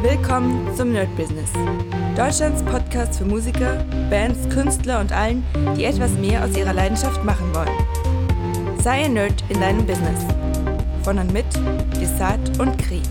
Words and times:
Willkommen 0.00 0.72
zum 0.76 0.92
Nerd 0.92 1.08
Business. 1.16 1.50
Deutschlands 2.16 2.62
Podcast 2.62 3.18
für 3.18 3.24
Musiker, 3.24 3.84
Bands, 4.08 4.48
Künstler 4.48 5.00
und 5.00 5.10
allen, 5.10 5.44
die 5.76 5.86
etwas 5.86 6.12
mehr 6.12 6.44
aus 6.44 6.56
ihrer 6.56 6.72
Leidenschaft 6.72 7.24
machen 7.24 7.52
wollen. 7.52 8.78
Sei 8.80 9.06
ein 9.06 9.14
Nerd 9.14 9.42
in 9.48 9.60
deinem 9.60 9.84
Business. 9.84 10.20
Von 11.02 11.18
und 11.18 11.32
mit 11.32 11.46
Desart 12.00 12.60
und 12.60 12.78
Kri. 12.78 13.02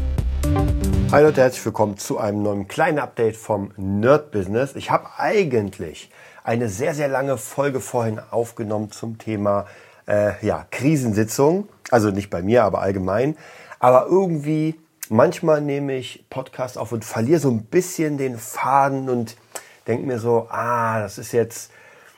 Hi 1.11 1.23
Leute, 1.23 1.41
herzlich 1.41 1.65
willkommen 1.65 1.97
zu 1.97 2.19
einem 2.19 2.41
neuen 2.41 2.69
kleinen 2.69 2.99
Update 2.99 3.35
vom 3.35 3.73
Nerd 3.75 4.31
Business. 4.31 4.73
Ich 4.75 4.89
habe 4.89 5.09
eigentlich 5.17 6.09
eine 6.45 6.69
sehr, 6.69 6.93
sehr 6.93 7.09
lange 7.09 7.37
Folge 7.37 7.81
vorhin 7.81 8.21
aufgenommen 8.31 8.91
zum 8.91 9.17
Thema 9.17 9.65
äh, 10.07 10.33
ja, 10.45 10.65
Krisensitzung. 10.71 11.67
Also 11.91 12.11
nicht 12.11 12.29
bei 12.29 12.41
mir, 12.41 12.63
aber 12.63 12.81
allgemein. 12.81 13.35
Aber 13.79 14.05
irgendwie 14.05 14.75
manchmal 15.09 15.61
nehme 15.61 15.95
ich 15.95 16.25
Podcasts 16.29 16.77
auf 16.77 16.91
und 16.91 17.05
verliere 17.05 17.39
so 17.39 17.49
ein 17.49 17.63
bisschen 17.65 18.17
den 18.17 18.37
Faden 18.37 19.09
und 19.09 19.37
denke 19.87 20.05
mir 20.05 20.19
so, 20.19 20.47
ah, 20.49 20.99
das 20.99 21.17
ist 21.17 21.31
jetzt, 21.31 21.71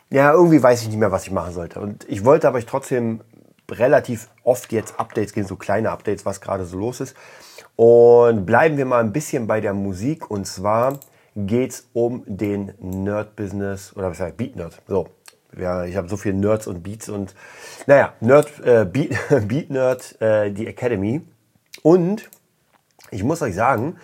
ja, 0.09 0.31
irgendwie 0.33 0.61
weiß 0.61 0.81
ich 0.81 0.87
nicht 0.87 0.97
mehr, 0.97 1.11
was 1.11 1.25
ich 1.25 1.31
machen 1.31 1.53
sollte. 1.53 1.79
Und 1.79 2.07
ich 2.09 2.25
wollte 2.25 2.47
aber 2.47 2.59
ich 2.59 2.65
trotzdem 2.65 3.21
relativ 3.69 4.29
oft 4.43 4.71
jetzt 4.71 4.99
Updates 4.99 5.33
geben, 5.33 5.47
so 5.47 5.55
kleine 5.55 5.91
Updates, 5.91 6.25
was 6.25 6.41
gerade 6.41 6.65
so 6.65 6.77
los 6.77 6.99
ist. 6.99 7.15
Und 7.75 8.45
bleiben 8.45 8.77
wir 8.77 8.85
mal 8.85 9.01
ein 9.03 9.13
bisschen 9.13 9.47
bei 9.47 9.61
der 9.61 9.73
Musik. 9.73 10.29
Und 10.29 10.45
zwar 10.45 10.99
geht's 11.35 11.87
um 11.93 12.23
den 12.25 12.73
Nerd-Business 12.79 13.95
oder 13.95 14.09
was 14.09 14.19
heißt 14.19 14.37
Beat-Nerd. 14.37 14.81
So, 14.87 15.07
ja, 15.57 15.85
ich 15.85 15.95
habe 15.95 16.09
so 16.09 16.17
viele 16.17 16.35
Nerds 16.35 16.67
und 16.67 16.83
Beats 16.83 17.09
und 17.09 17.35
naja, 17.87 18.13
Nerd, 18.19 18.59
äh, 18.63 18.85
Beat, 18.85 19.17
Beat 19.47 19.69
Nerd, 19.69 20.19
äh, 20.21 20.51
die 20.51 20.67
Academy. 20.67 21.21
Und 21.81 22.29
ich 23.11 23.23
muss 23.23 23.41
euch 23.41 23.55
sagen, 23.55 23.97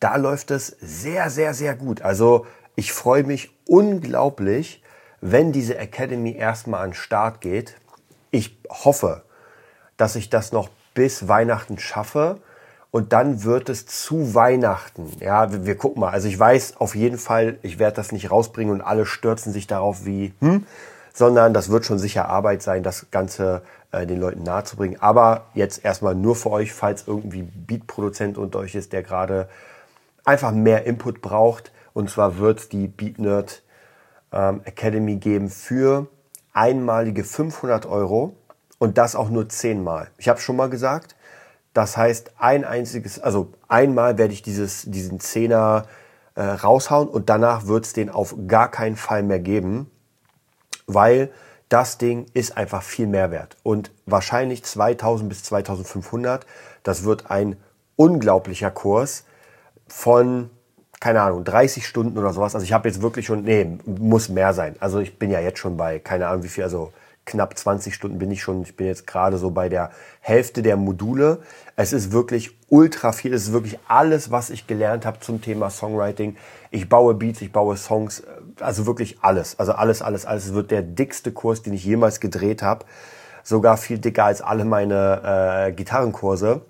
da 0.00 0.16
läuft 0.16 0.50
es 0.50 0.76
sehr, 0.80 1.30
sehr, 1.30 1.54
sehr 1.54 1.74
gut. 1.76 2.02
Also 2.02 2.46
ich 2.74 2.92
freue 2.92 3.24
mich 3.24 3.56
unglaublich, 3.66 4.82
wenn 5.20 5.52
diese 5.52 5.78
Academy 5.78 6.34
erstmal 6.34 6.82
an 6.82 6.90
den 6.90 6.94
Start 6.94 7.40
geht. 7.40 7.76
Ich 8.30 8.58
hoffe, 8.68 9.22
dass 9.96 10.16
ich 10.16 10.30
das 10.30 10.52
noch 10.52 10.68
bis 10.94 11.28
Weihnachten 11.28 11.78
schaffe. 11.78 12.40
Und 12.90 13.14
dann 13.14 13.42
wird 13.42 13.70
es 13.70 13.86
zu 13.86 14.34
Weihnachten. 14.34 15.10
Ja, 15.20 15.50
wir, 15.50 15.64
wir 15.64 15.76
gucken 15.76 16.00
mal. 16.00 16.10
Also 16.10 16.28
ich 16.28 16.38
weiß 16.38 16.76
auf 16.76 16.94
jeden 16.94 17.16
Fall, 17.16 17.58
ich 17.62 17.78
werde 17.78 17.96
das 17.96 18.12
nicht 18.12 18.30
rausbringen 18.30 18.74
und 18.74 18.80
alle 18.82 19.06
stürzen 19.06 19.52
sich 19.52 19.66
darauf 19.66 20.04
wie, 20.04 20.34
hm, 20.40 20.66
sondern 21.12 21.52
das 21.52 21.68
wird 21.68 21.84
schon 21.84 21.98
sicher 21.98 22.28
Arbeit 22.28 22.62
sein, 22.62 22.82
das 22.82 23.06
Ganze 23.10 23.62
äh, 23.90 24.06
den 24.06 24.18
Leuten 24.20 24.42
nahezubringen. 24.42 25.00
Aber 25.00 25.46
jetzt 25.54 25.84
erstmal 25.84 26.14
nur 26.14 26.36
für 26.36 26.50
euch, 26.50 26.72
falls 26.72 27.06
irgendwie 27.06 27.42
Beat-Produzent 27.42 28.38
unter 28.38 28.60
euch 28.60 28.74
ist, 28.74 28.92
der 28.92 29.02
gerade 29.02 29.48
einfach 30.24 30.52
mehr 30.52 30.84
Input 30.84 31.20
braucht. 31.20 31.72
Und 31.92 32.10
zwar 32.10 32.38
wird 32.38 32.72
die 32.72 32.88
Beat 32.88 33.18
Nerd 33.18 33.62
ähm, 34.32 34.62
Academy 34.64 35.16
geben 35.16 35.50
für 35.50 36.06
einmalige 36.54 37.24
500 37.24 37.86
Euro 37.86 38.34
und 38.78 38.98
das 38.98 39.14
auch 39.14 39.28
nur 39.28 39.48
zehnmal. 39.48 40.08
Ich 40.18 40.28
habe 40.28 40.40
schon 40.40 40.56
mal 40.56 40.70
gesagt. 40.70 41.14
Das 41.74 41.96
heißt, 41.96 42.32
ein 42.38 42.64
einziges, 42.64 43.18
also 43.18 43.52
einmal 43.66 44.18
werde 44.18 44.34
ich 44.34 44.42
dieses, 44.42 44.82
diesen 44.82 45.20
Zehner 45.20 45.86
äh, 46.34 46.42
raushauen 46.42 47.08
und 47.08 47.30
danach 47.30 47.66
wird 47.66 47.86
es 47.86 47.94
den 47.94 48.10
auf 48.10 48.34
gar 48.46 48.70
keinen 48.70 48.96
Fall 48.96 49.22
mehr 49.22 49.40
geben 49.40 49.90
weil 50.86 51.30
das 51.68 51.96
Ding 51.96 52.26
ist 52.34 52.56
einfach 52.56 52.82
viel 52.82 53.06
mehr 53.06 53.30
wert. 53.30 53.56
Und 53.62 53.90
wahrscheinlich 54.04 54.62
2000 54.62 55.28
bis 55.28 55.42
2500, 55.44 56.46
das 56.82 57.04
wird 57.04 57.30
ein 57.30 57.56
unglaublicher 57.96 58.70
Kurs 58.70 59.24
von, 59.88 60.50
keine 61.00 61.22
Ahnung, 61.22 61.44
30 61.44 61.86
Stunden 61.86 62.18
oder 62.18 62.32
sowas. 62.32 62.54
Also 62.54 62.64
ich 62.64 62.72
habe 62.72 62.88
jetzt 62.88 63.00
wirklich 63.00 63.26
schon, 63.26 63.44
nee, 63.44 63.78
muss 63.86 64.28
mehr 64.28 64.52
sein. 64.52 64.76
Also 64.80 64.98
ich 64.98 65.18
bin 65.18 65.30
ja 65.30 65.40
jetzt 65.40 65.58
schon 65.58 65.76
bei, 65.76 65.98
keine 65.98 66.26
Ahnung 66.26 66.42
wie 66.42 66.48
viel, 66.48 66.64
also 66.64 66.92
knapp 67.24 67.56
20 67.56 67.94
Stunden 67.94 68.18
bin 68.18 68.30
ich 68.30 68.42
schon. 68.42 68.62
Ich 68.62 68.76
bin 68.76 68.86
jetzt 68.86 69.06
gerade 69.06 69.38
so 69.38 69.50
bei 69.50 69.68
der 69.68 69.90
Hälfte 70.20 70.62
der 70.62 70.76
Module. 70.76 71.40
Es 71.76 71.92
ist 71.92 72.12
wirklich 72.12 72.56
ultra 72.68 73.12
viel. 73.12 73.32
Es 73.32 73.44
ist 73.44 73.52
wirklich 73.52 73.78
alles, 73.86 74.30
was 74.30 74.50
ich 74.50 74.66
gelernt 74.66 75.06
habe 75.06 75.20
zum 75.20 75.40
Thema 75.40 75.70
Songwriting. 75.70 76.36
Ich 76.70 76.88
baue 76.88 77.14
Beats, 77.14 77.40
ich 77.40 77.52
baue 77.52 77.76
Songs, 77.76 78.22
also 78.60 78.86
wirklich 78.86 79.18
alles. 79.22 79.58
Also 79.58 79.72
alles, 79.72 80.02
alles, 80.02 80.26
alles. 80.26 80.46
Es 80.46 80.54
wird 80.54 80.70
der 80.70 80.82
dickste 80.82 81.32
Kurs, 81.32 81.62
den 81.62 81.74
ich 81.74 81.84
jemals 81.84 82.20
gedreht 82.20 82.62
habe. 82.62 82.84
Sogar 83.44 83.76
viel 83.76 83.98
dicker 83.98 84.24
als 84.24 84.40
alle 84.40 84.64
meine 84.64 85.68
äh, 85.68 85.72
Gitarrenkurse. 85.72 86.62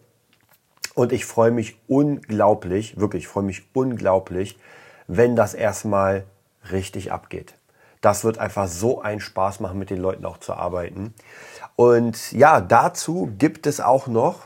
Und 0.95 1.13
ich 1.13 1.25
freue 1.25 1.51
mich 1.51 1.79
unglaublich, 1.89 3.01
wirklich, 3.01 3.25
ich 3.25 3.29
freue 3.29 3.45
mich 3.45 3.63
unglaublich, 3.73 4.59
wenn 5.07 5.37
das 5.37 5.55
erstmal 5.55 6.25
richtig 6.71 7.13
abgeht. 7.13 7.55
Das 8.03 8.25
wird 8.25 8.37
einfach 8.37 8.69
so 8.69 9.01
einen 9.01 9.21
Spaß 9.21 9.61
machen, 9.61 9.79
mit 9.79 9.89
den 9.89 9.99
Leuten 9.99 10.27
auch 10.27 10.37
zu 10.37 10.53
arbeiten. 10.53 11.15
Und 11.77 12.33
ja, 12.33 12.61
dazu 12.61 13.33
gibt 13.39 13.67
es 13.67 13.81
auch 13.81 14.07
noch, 14.07 14.41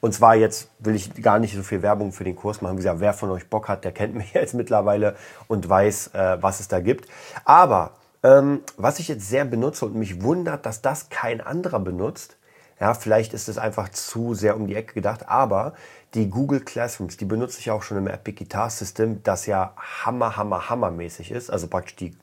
und 0.00 0.12
zwar 0.12 0.34
jetzt 0.34 0.68
will 0.78 0.94
ich 0.94 1.14
gar 1.22 1.38
nicht 1.38 1.54
so 1.54 1.62
viel 1.62 1.82
Werbung 1.82 2.12
für 2.12 2.24
den 2.24 2.36
Kurs 2.36 2.60
machen. 2.60 2.74
Wie 2.74 2.78
gesagt, 2.78 3.00
wer 3.00 3.12
von 3.12 3.30
euch 3.30 3.48
Bock 3.48 3.68
hat, 3.68 3.84
der 3.84 3.92
kennt 3.92 4.14
mich 4.16 4.32
jetzt 4.32 4.54
mittlerweile 4.54 5.14
und 5.46 5.68
weiß, 5.68 6.08
äh, 6.14 6.38
was 6.40 6.58
es 6.58 6.68
da 6.68 6.80
gibt. 6.80 7.06
Aber 7.44 7.92
ähm, 8.22 8.62
was 8.76 8.98
ich 8.98 9.08
jetzt 9.08 9.28
sehr 9.28 9.44
benutze 9.44 9.84
und 9.84 9.94
mich 9.94 10.22
wundert, 10.22 10.66
dass 10.66 10.82
das 10.82 11.10
kein 11.10 11.40
anderer 11.40 11.80
benutzt, 11.80 12.36
ja, 12.80 12.92
vielleicht 12.92 13.32
ist 13.32 13.48
es 13.48 13.56
einfach 13.56 13.88
zu 13.88 14.34
sehr 14.34 14.56
um 14.56 14.66
die 14.66 14.74
Ecke 14.74 14.94
gedacht, 14.94 15.28
aber 15.28 15.74
die 16.14 16.28
Google 16.28 16.60
Classrooms, 16.60 17.16
die 17.16 17.24
benutze 17.24 17.58
ich 17.60 17.70
auch 17.70 17.82
schon 17.82 17.98
im 17.98 18.06
Epic 18.06 18.38
Guitar 18.38 18.68
System, 18.68 19.22
das 19.22 19.46
ja 19.46 19.74
hammer, 19.76 20.36
hammer, 20.36 20.68
hammermäßig 20.68 21.30
ist. 21.30 21.50
Also 21.50 21.68
praktisch 21.68 21.96
die 21.96 22.16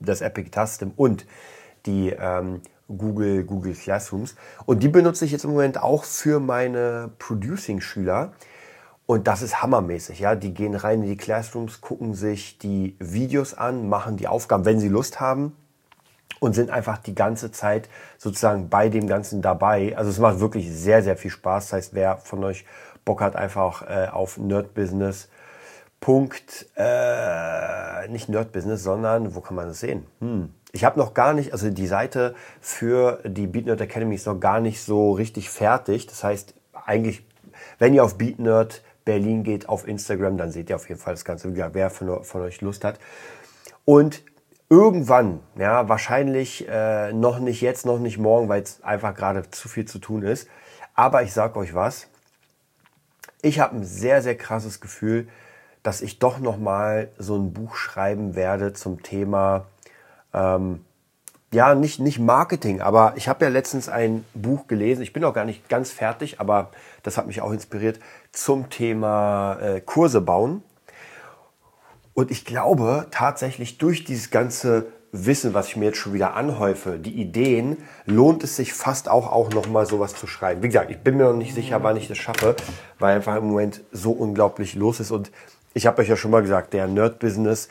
das 0.00 0.20
Epic 0.20 0.44
Guitar 0.44 0.66
System 0.66 0.92
und 0.96 1.26
die 1.86 2.10
ähm, 2.10 2.60
Google, 2.88 3.44
Google 3.44 3.74
Classrooms. 3.74 4.36
Und 4.64 4.82
die 4.82 4.88
benutze 4.88 5.24
ich 5.24 5.32
jetzt 5.32 5.44
im 5.44 5.50
Moment 5.50 5.82
auch 5.82 6.04
für 6.04 6.40
meine 6.40 7.10
Producing-Schüler. 7.18 8.32
Und 9.06 9.28
das 9.28 9.42
ist 9.42 9.62
hammermäßig. 9.62 10.20
Ja? 10.20 10.34
Die 10.34 10.54
gehen 10.54 10.74
rein 10.74 11.02
in 11.02 11.08
die 11.08 11.16
Classrooms, 11.16 11.80
gucken 11.80 12.14
sich 12.14 12.58
die 12.58 12.96
Videos 12.98 13.54
an, 13.54 13.88
machen 13.88 14.16
die 14.16 14.28
Aufgaben, 14.28 14.64
wenn 14.64 14.80
sie 14.80 14.88
Lust 14.88 15.20
haben. 15.20 15.56
Und 16.38 16.54
sind 16.54 16.70
einfach 16.70 16.98
die 16.98 17.14
ganze 17.14 17.50
Zeit 17.50 17.88
sozusagen 18.18 18.68
bei 18.68 18.90
dem 18.90 19.06
Ganzen 19.06 19.40
dabei. 19.40 19.96
Also 19.96 20.10
es 20.10 20.18
macht 20.18 20.38
wirklich 20.38 20.70
sehr, 20.70 21.02
sehr 21.02 21.16
viel 21.16 21.30
Spaß. 21.30 21.68
Das 21.68 21.72
heißt, 21.72 21.94
wer 21.94 22.18
von 22.18 22.44
euch 22.44 22.66
Bock 23.06 23.22
hat, 23.22 23.36
einfach 23.36 23.88
äh, 23.88 24.08
auf 24.08 24.36
Nerd 24.36 24.74
Business 24.74 25.28
Punkt, 26.00 26.66
äh, 26.76 28.08
nicht 28.08 28.28
Nerd 28.28 28.52
Business, 28.52 28.82
sondern 28.82 29.34
wo 29.34 29.40
kann 29.40 29.56
man 29.56 29.68
das 29.68 29.80
sehen? 29.80 30.06
Hm. 30.20 30.50
Ich 30.72 30.84
habe 30.84 30.98
noch 30.98 31.14
gar 31.14 31.32
nicht, 31.32 31.52
also 31.52 31.70
die 31.70 31.86
Seite 31.86 32.34
für 32.60 33.20
die 33.24 33.46
BeatNerd 33.46 33.80
Academy 33.80 34.14
ist 34.14 34.26
noch 34.26 34.38
gar 34.38 34.60
nicht 34.60 34.82
so 34.82 35.12
richtig 35.12 35.48
fertig. 35.48 36.06
Das 36.06 36.22
heißt, 36.22 36.54
eigentlich, 36.84 37.24
wenn 37.78 37.94
ihr 37.94 38.04
auf 38.04 38.18
BeatNerd 38.18 38.82
Berlin 39.04 39.42
geht 39.42 39.68
auf 39.68 39.88
Instagram, 39.88 40.36
dann 40.36 40.50
seht 40.50 40.68
ihr 40.68 40.76
auf 40.76 40.88
jeden 40.88 41.00
Fall 41.00 41.14
das 41.14 41.24
Ganze, 41.24 41.56
wer 41.56 41.90
von, 41.90 42.24
von 42.24 42.42
euch 42.42 42.60
Lust 42.60 42.84
hat. 42.84 42.98
Und 43.84 44.22
irgendwann, 44.68 45.40
ja, 45.56 45.88
wahrscheinlich 45.88 46.68
äh, 46.68 47.12
noch 47.12 47.38
nicht 47.38 47.60
jetzt, 47.60 47.86
noch 47.86 47.98
nicht 47.98 48.18
morgen, 48.18 48.48
weil 48.48 48.62
es 48.62 48.82
einfach 48.82 49.14
gerade 49.14 49.48
zu 49.50 49.68
viel 49.68 49.86
zu 49.86 49.98
tun 49.98 50.22
ist. 50.22 50.48
Aber 50.94 51.22
ich 51.22 51.32
sag 51.32 51.56
euch 51.56 51.74
was, 51.74 52.08
ich 53.42 53.60
habe 53.60 53.76
ein 53.76 53.84
sehr, 53.84 54.22
sehr 54.22 54.36
krasses 54.36 54.80
Gefühl, 54.80 55.28
dass 55.86 56.00
ich 56.00 56.18
doch 56.18 56.40
noch 56.40 56.58
mal 56.58 57.12
so 57.16 57.36
ein 57.36 57.52
Buch 57.52 57.76
schreiben 57.76 58.34
werde 58.34 58.72
zum 58.72 59.04
Thema 59.04 59.66
ähm, 60.34 60.84
ja 61.52 61.76
nicht 61.76 62.00
nicht 62.00 62.18
Marketing, 62.18 62.80
aber 62.80 63.12
ich 63.14 63.28
habe 63.28 63.44
ja 63.44 63.50
letztens 63.50 63.88
ein 63.88 64.24
Buch 64.34 64.66
gelesen. 64.66 65.02
Ich 65.02 65.12
bin 65.12 65.22
noch 65.22 65.32
gar 65.32 65.44
nicht 65.44 65.68
ganz 65.68 65.92
fertig, 65.92 66.40
aber 66.40 66.70
das 67.04 67.16
hat 67.16 67.28
mich 67.28 67.40
auch 67.40 67.52
inspiriert 67.52 68.00
zum 68.32 68.68
Thema 68.68 69.58
äh, 69.60 69.80
Kurse 69.80 70.20
bauen. 70.20 70.64
Und 72.14 72.32
ich 72.32 72.44
glaube 72.44 73.06
tatsächlich 73.12 73.78
durch 73.78 74.02
dieses 74.02 74.32
ganze 74.32 74.88
Wissen, 75.12 75.54
was 75.54 75.68
ich 75.68 75.76
mir 75.76 75.86
jetzt 75.86 75.98
schon 75.98 76.14
wieder 76.14 76.34
anhäufe, 76.34 76.98
die 76.98 77.20
Ideen, 77.20 77.76
lohnt 78.06 78.42
es 78.42 78.56
sich 78.56 78.72
fast 78.72 79.08
auch, 79.08 79.30
auch 79.30 79.50
nochmal 79.50 79.86
sowas 79.86 80.14
zu 80.14 80.26
schreiben. 80.26 80.62
Wie 80.62 80.68
gesagt, 80.68 80.90
ich 80.90 80.98
bin 80.98 81.16
mir 81.16 81.24
noch 81.24 81.36
nicht 81.36 81.54
sicher, 81.54 81.82
wann 81.84 81.96
ich 81.96 82.08
das 82.08 82.18
schaffe, 82.18 82.56
weil 82.98 83.14
einfach 83.14 83.36
im 83.36 83.46
Moment 83.46 83.82
so 83.92 84.10
unglaublich 84.10 84.74
los 84.74 84.98
ist 84.98 85.12
und 85.12 85.30
ich 85.76 85.86
habe 85.86 86.00
euch 86.00 86.08
ja 86.08 86.16
schon 86.16 86.30
mal 86.30 86.40
gesagt, 86.40 86.72
der 86.72 86.86
Nerd-Business, 86.86 87.68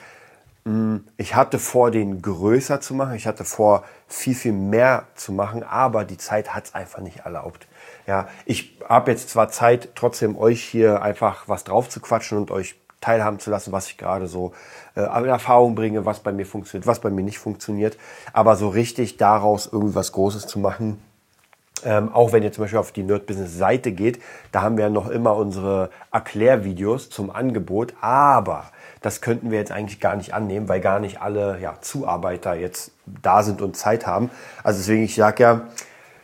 mm, 0.63 0.97
ich 1.17 1.33
hatte 1.33 1.57
vor, 1.57 1.89
den 1.89 2.21
größer 2.21 2.79
zu 2.79 2.93
machen. 2.93 3.15
Ich 3.15 3.25
hatte 3.25 3.43
vor, 3.43 3.83
viel, 4.07 4.35
viel 4.35 4.51
mehr 4.51 5.07
zu 5.15 5.33
machen, 5.33 5.63
aber 5.63 6.05
die 6.05 6.17
Zeit 6.17 6.53
hat 6.53 6.65
es 6.65 6.75
einfach 6.75 6.99
nicht 6.99 7.21
erlaubt. 7.25 7.67
Ja, 8.05 8.27
ich 8.45 8.77
habe 8.87 9.09
jetzt 9.09 9.31
zwar 9.31 9.49
Zeit, 9.49 9.89
trotzdem 9.95 10.37
euch 10.37 10.63
hier 10.63 11.01
einfach 11.01 11.47
was 11.47 11.63
drauf 11.63 11.89
zu 11.89 11.99
quatschen 11.99 12.37
und 12.37 12.51
euch 12.51 12.75
teilhaben 13.01 13.39
zu 13.39 13.49
lassen, 13.49 13.71
was 13.71 13.87
ich 13.87 13.97
gerade 13.97 14.27
so 14.27 14.53
äh, 14.95 15.01
in 15.01 15.25
Erfahrung 15.25 15.73
bringe, 15.73 16.05
was 16.05 16.19
bei 16.19 16.31
mir 16.31 16.45
funktioniert, 16.45 16.85
was 16.85 16.99
bei 17.01 17.09
mir 17.09 17.23
nicht 17.23 17.39
funktioniert. 17.39 17.97
Aber 18.33 18.55
so 18.55 18.69
richtig 18.69 19.17
daraus 19.17 19.67
irgendwie 19.71 19.95
was 19.95 20.11
Großes 20.11 20.45
zu 20.45 20.59
machen, 20.59 21.01
Ähm, 21.83 22.13
auch 22.13 22.31
wenn 22.31 22.41
ihr 22.41 22.51
zum 22.51 22.63
Beispiel 22.63 22.79
auf 22.79 22.91
die 22.91 23.03
Nerd 23.03 23.27
Business 23.27 23.57
Seite 23.57 23.91
geht, 23.91 24.21
da 24.51 24.61
haben 24.61 24.77
wir 24.77 24.89
noch 24.89 25.09
immer 25.09 25.35
unsere 25.35 25.89
Erklärvideos 26.11 27.09
zum 27.09 27.29
Angebot. 27.29 27.93
Aber 28.01 28.71
das 29.01 29.21
könnten 29.21 29.51
wir 29.51 29.59
jetzt 29.59 29.71
eigentlich 29.71 29.99
gar 29.99 30.15
nicht 30.15 30.33
annehmen, 30.33 30.67
weil 30.69 30.79
gar 30.79 30.99
nicht 30.99 31.21
alle 31.21 31.59
ja, 31.59 31.75
Zuarbeiter 31.81 32.55
jetzt 32.55 32.91
da 33.05 33.43
sind 33.43 33.61
und 33.61 33.75
Zeit 33.75 34.07
haben. 34.07 34.31
Also 34.63 34.79
deswegen, 34.79 35.03
ich 35.03 35.15
sage 35.15 35.43
ja, 35.43 35.61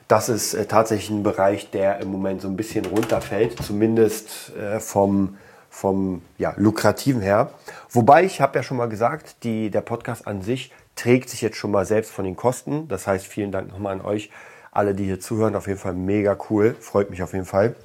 das 0.07 0.29
ist 0.29 0.53
äh, 0.53 0.65
tatsächlich 0.65 1.09
ein 1.09 1.23
Bereich, 1.23 1.69
der 1.71 1.99
im 1.99 2.11
Moment 2.11 2.41
so 2.41 2.47
ein 2.47 2.57
bisschen 2.57 2.85
runterfällt, 2.85 3.61
zumindest 3.63 4.51
äh, 4.57 4.79
vom, 4.79 5.37
vom 5.69 6.21
ja, 6.37 6.53
lukrativen 6.57 7.21
her. 7.21 7.51
Wobei 7.89 8.23
ich 8.23 8.41
habe 8.41 8.57
ja 8.57 8.63
schon 8.63 8.77
mal 8.77 8.89
gesagt, 8.89 9.43
die, 9.43 9.69
der 9.69 9.81
Podcast 9.81 10.27
an 10.27 10.41
sich 10.41 10.71
trägt 10.95 11.29
sich 11.29 11.41
jetzt 11.41 11.57
schon 11.57 11.71
mal 11.71 11.85
selbst 11.85 12.11
von 12.11 12.25
den 12.25 12.35
Kosten. 12.35 12.87
Das 12.87 13.07
heißt, 13.07 13.25
vielen 13.25 13.51
Dank 13.51 13.69
nochmal 13.69 13.93
an 13.93 14.01
euch, 14.01 14.31
alle, 14.71 14.95
die 14.95 15.05
hier 15.05 15.19
zuhören. 15.19 15.55
Auf 15.55 15.67
jeden 15.67 15.79
Fall 15.79 15.93
mega 15.93 16.37
cool. 16.49 16.75
Freut 16.79 17.09
mich 17.09 17.21
auf 17.21 17.33
jeden 17.33 17.45
Fall. 17.45 17.75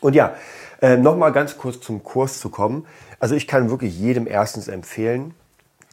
Und 0.00 0.14
ja, 0.14 0.34
äh, 0.82 0.96
nochmal 0.96 1.32
ganz 1.32 1.56
kurz 1.56 1.80
zum 1.80 2.02
Kurs 2.02 2.40
zu 2.40 2.50
kommen. 2.50 2.86
Also 3.20 3.34
ich 3.34 3.46
kann 3.46 3.70
wirklich 3.70 3.98
jedem 3.98 4.26
erstens 4.26 4.68
empfehlen, 4.68 5.34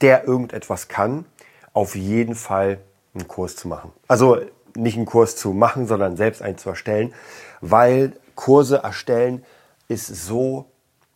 der 0.01 0.25
irgendetwas 0.25 0.87
kann, 0.87 1.25
auf 1.73 1.95
jeden 1.95 2.35
Fall 2.35 2.79
einen 3.13 3.27
Kurs 3.27 3.55
zu 3.55 3.67
machen. 3.67 3.91
Also 4.07 4.41
nicht 4.75 4.97
einen 4.97 5.05
Kurs 5.05 5.35
zu 5.35 5.53
machen, 5.53 5.87
sondern 5.87 6.17
selbst 6.17 6.41
einen 6.41 6.57
zu 6.57 6.69
erstellen, 6.69 7.13
weil 7.61 8.13
Kurse 8.35 8.77
erstellen 8.77 9.45
ist 9.87 10.07
so, 10.07 10.65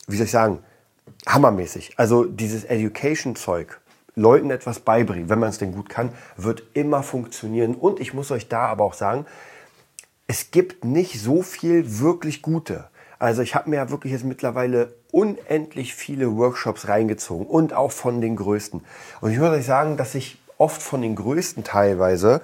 wie 0.07 0.17
soll 0.17 0.25
ich 0.25 0.31
sagen, 0.31 0.59
hammermäßig. 1.27 1.93
Also 1.97 2.25
dieses 2.25 2.65
Education-Zeug, 2.65 3.79
Leuten 4.15 4.49
etwas 4.49 4.79
beibringen, 4.79 5.29
wenn 5.29 5.39
man 5.39 5.49
es 5.49 5.57
denn 5.57 5.73
gut 5.73 5.89
kann, 5.89 6.11
wird 6.37 6.63
immer 6.73 7.03
funktionieren. 7.03 7.75
Und 7.75 7.99
ich 7.99 8.13
muss 8.13 8.31
euch 8.31 8.47
da 8.47 8.67
aber 8.67 8.83
auch 8.83 8.93
sagen, 8.93 9.25
es 10.27 10.51
gibt 10.51 10.83
nicht 10.85 11.21
so 11.21 11.41
viel 11.41 11.99
wirklich 11.99 12.41
Gute. 12.41 12.89
Also 13.19 13.41
ich 13.41 13.55
habe 13.55 13.69
mir 13.69 13.77
ja 13.77 13.89
wirklich 13.89 14.13
jetzt 14.13 14.25
mittlerweile 14.25 14.93
unendlich 15.11 15.95
viele 15.95 16.35
Workshops 16.35 16.87
reingezogen 16.87 17.45
und 17.45 17.73
auch 17.73 17.91
von 17.91 18.21
den 18.21 18.35
größten. 18.35 18.83
Und 19.21 19.31
ich 19.31 19.39
muss 19.39 19.49
euch 19.49 19.65
sagen, 19.65 19.97
dass 19.97 20.15
ich 20.15 20.39
oft 20.57 20.81
von 20.81 21.01
den 21.01 21.15
größten 21.15 21.63
teilweise 21.63 22.41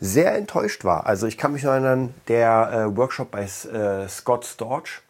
sehr 0.00 0.34
enttäuscht 0.34 0.84
war. 0.84 1.06
Also 1.06 1.26
ich 1.26 1.38
kann 1.38 1.52
mich 1.52 1.62
noch 1.62 1.72
erinnern, 1.72 2.14
der 2.28 2.70
äh, 2.72 2.96
Workshop 2.96 3.30
bei 3.30 3.42
äh, 3.42 4.08
Scott 4.08 4.44
Storch, 4.44 5.02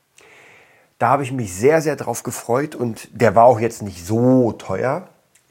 da 0.98 1.08
habe 1.08 1.22
ich 1.22 1.32
mich 1.32 1.54
sehr, 1.54 1.80
sehr 1.80 1.96
drauf 1.96 2.22
gefreut 2.22 2.74
und 2.74 3.08
der 3.12 3.34
war 3.34 3.44
auch 3.44 3.60
jetzt 3.60 3.82
nicht 3.82 4.04
so 4.04 4.52
teuer 4.52 5.08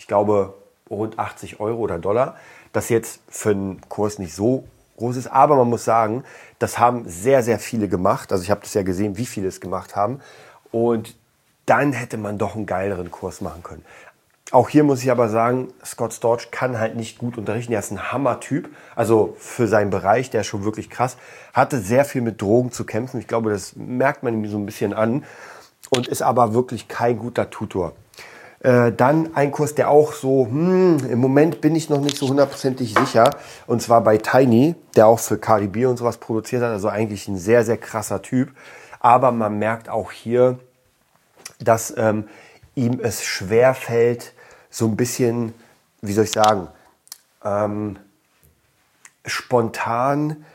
glaube, 0.10 0.56
rund 0.90 1.18
80 1.18 1.62
Euro 1.62 1.80
oder 1.80 1.98
Dollar. 1.98 2.36
Das 2.74 2.90
jetzt 2.90 3.22
für 3.30 3.52
einen 3.52 3.82
Kurs 3.88 4.20
nicht 4.20 4.36
so 4.36 4.66
groß 4.98 5.16
ist. 5.16 5.28
Aber 5.28 5.56
man 5.56 5.70
muss 5.70 5.86
sagen, 5.86 6.24
das 6.60 6.78
haben 6.78 7.08
sehr, 7.08 7.42
sehr 7.42 7.60
viele 7.60 7.88
gemacht. 7.88 8.32
Also 8.32 8.44
ich 8.44 8.52
habe 8.52 8.62
das 8.62 8.74
ja 8.74 8.84
gesehen, 8.84 9.18
wie 9.18 9.26
viele 9.26 9.48
es 9.48 9.62
gemacht 9.62 9.96
haben. 9.96 10.20
Und 10.72 11.16
dann 11.66 11.94
hätte 11.94 12.18
man 12.18 12.38
doch 12.38 12.56
einen 12.56 12.66
geileren 12.66 13.12
Kurs 13.12 13.42
machen 13.42 13.64
können. 13.64 13.86
Auch 14.52 14.70
hier 14.70 14.84
muss 14.84 15.04
ich 15.04 15.12
aber 15.12 15.30
sagen, 15.30 15.72
Scott 15.86 16.12
Storch 16.12 16.50
kann 16.50 16.80
halt 16.80 16.96
nicht 16.96 17.20
gut 17.20 17.38
unterrichten. 17.38 17.72
Er 17.72 17.80
ist 17.80 17.92
ein 17.92 18.12
Hammer-Typ. 18.12 18.70
Also 18.96 19.36
für 19.38 19.68
seinen 19.68 19.92
Bereich, 19.92 20.32
der 20.32 20.42
ist 20.42 20.48
schon 20.48 20.64
wirklich 20.64 20.90
krass. 20.90 21.18
Hatte 21.54 21.80
sehr 21.80 22.04
viel 22.04 22.22
mit 22.22 22.42
Drogen 22.42 22.72
zu 22.72 22.84
kämpfen. 22.84 23.20
Ich 23.20 23.28
glaube, 23.28 23.52
das 23.52 23.76
merkt 23.76 24.24
man 24.24 24.34
ihm 24.34 24.50
so 24.50 24.58
ein 24.58 24.66
bisschen 24.66 24.94
an. 24.94 25.24
Und 25.92 26.08
ist 26.08 26.24
aber 26.24 26.54
wirklich 26.54 26.88
kein 26.88 27.20
guter 27.20 27.50
Tutor. 27.50 27.94
Äh, 28.62 28.92
dann 28.92 29.36
ein 29.36 29.52
Kurs, 29.52 29.74
der 29.76 29.90
auch 29.90 30.12
so, 30.12 30.46
hm, 30.46 31.10
im 31.10 31.20
Moment 31.20 31.62
bin 31.62 31.76
ich 31.76 31.90
noch 31.90 32.02
nicht 32.02 32.18
so 32.18 32.28
hundertprozentig 32.28 32.94
sicher. 32.94 33.38
Und 33.68 33.82
zwar 33.82 34.02
bei 34.02 34.18
Tiny, 34.18 34.76
der 34.96 35.08
auch 35.08 35.20
für 35.20 35.38
KDB 35.38 35.86
und 35.86 35.98
sowas 35.98 36.18
produziert 36.18 36.62
hat. 36.62 36.72
Also 36.72 36.90
eigentlich 36.90 37.28
ein 37.28 37.38
sehr, 37.38 37.64
sehr 37.64 37.78
krasser 37.78 38.22
Typ. 38.22 38.52
Aber 39.00 39.32
man 39.32 39.58
merkt 39.60 39.88
auch 39.88 40.12
hier, 40.12 40.60
dass 41.60 41.94
ähm, 41.98 42.28
ihm 42.76 43.00
es 43.02 43.24
schwer 43.24 43.74
fällt, 43.74 44.34
so 44.70 44.86
ein 44.88 44.98
bisschen, 44.98 45.54
wie 46.02 46.14
soll 46.14 46.26
ich 46.26 46.32
sagen, 46.32 46.68
ähm, 47.44 47.98
spontan 49.26 50.46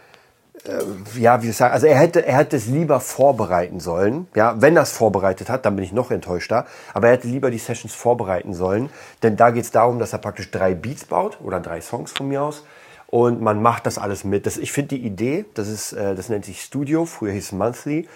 ja, 1.19 1.43
wie 1.43 1.51
ich 1.51 1.57
sagen, 1.57 1.75
also 1.75 1.87
er 1.87 1.99
hätte, 1.99 2.25
er 2.25 2.39
hätte 2.39 2.57
es 2.57 2.67
lieber 2.67 3.01
vorbereiten 3.01 3.81
sollen. 3.81 4.29
Ja, 4.35 4.61
wenn 4.61 4.77
er 4.77 4.83
es 4.83 4.93
vorbereitet 4.93 5.51
hat, 5.51 5.67
dann 5.67 5.77
bin 5.77 5.85
ich 5.85 5.93
noch 5.93 6.11
enttäuschter. 6.11 6.65
Aber 6.95 7.09
er 7.09 7.15
hätte 7.15 7.29
lieber 7.29 7.51
die 7.51 7.59
Sessions 7.59 7.95
vorbereiten 7.95 8.55
sollen, 8.55 8.89
denn 9.23 9.37
da 9.37 9.51
geht 9.51 9.65
es 9.65 9.71
darum, 9.71 9.99
dass 9.99 10.13
er 10.13 10.21
praktisch 10.21 10.51
drei 10.51 10.75
Beats 10.75 11.05
baut 11.05 11.39
oder 11.43 11.61
drei 11.61 11.81
Songs 11.81 12.13
von 12.13 12.29
mir 12.29 12.43
aus 12.43 12.65
und 13.15 13.41
man 13.41 13.63
macht 13.63 13.87
das 13.87 13.99
alles 13.99 14.25
mit. 14.25 14.47
Das, 14.47 14.57
ich 14.57 14.73
finde 14.73 14.97
die 14.97 15.07
Idee, 15.07 15.45
das 15.55 15.69
ist, 15.69 15.93
äh, 15.93 16.15
das 16.15 16.29
nennt 16.29 16.45
sich 16.45 16.63
Studio, 16.63 17.05
früher 17.05 17.33
hieß 17.33 17.45
es 17.45 17.53
Monthly, 17.53 18.09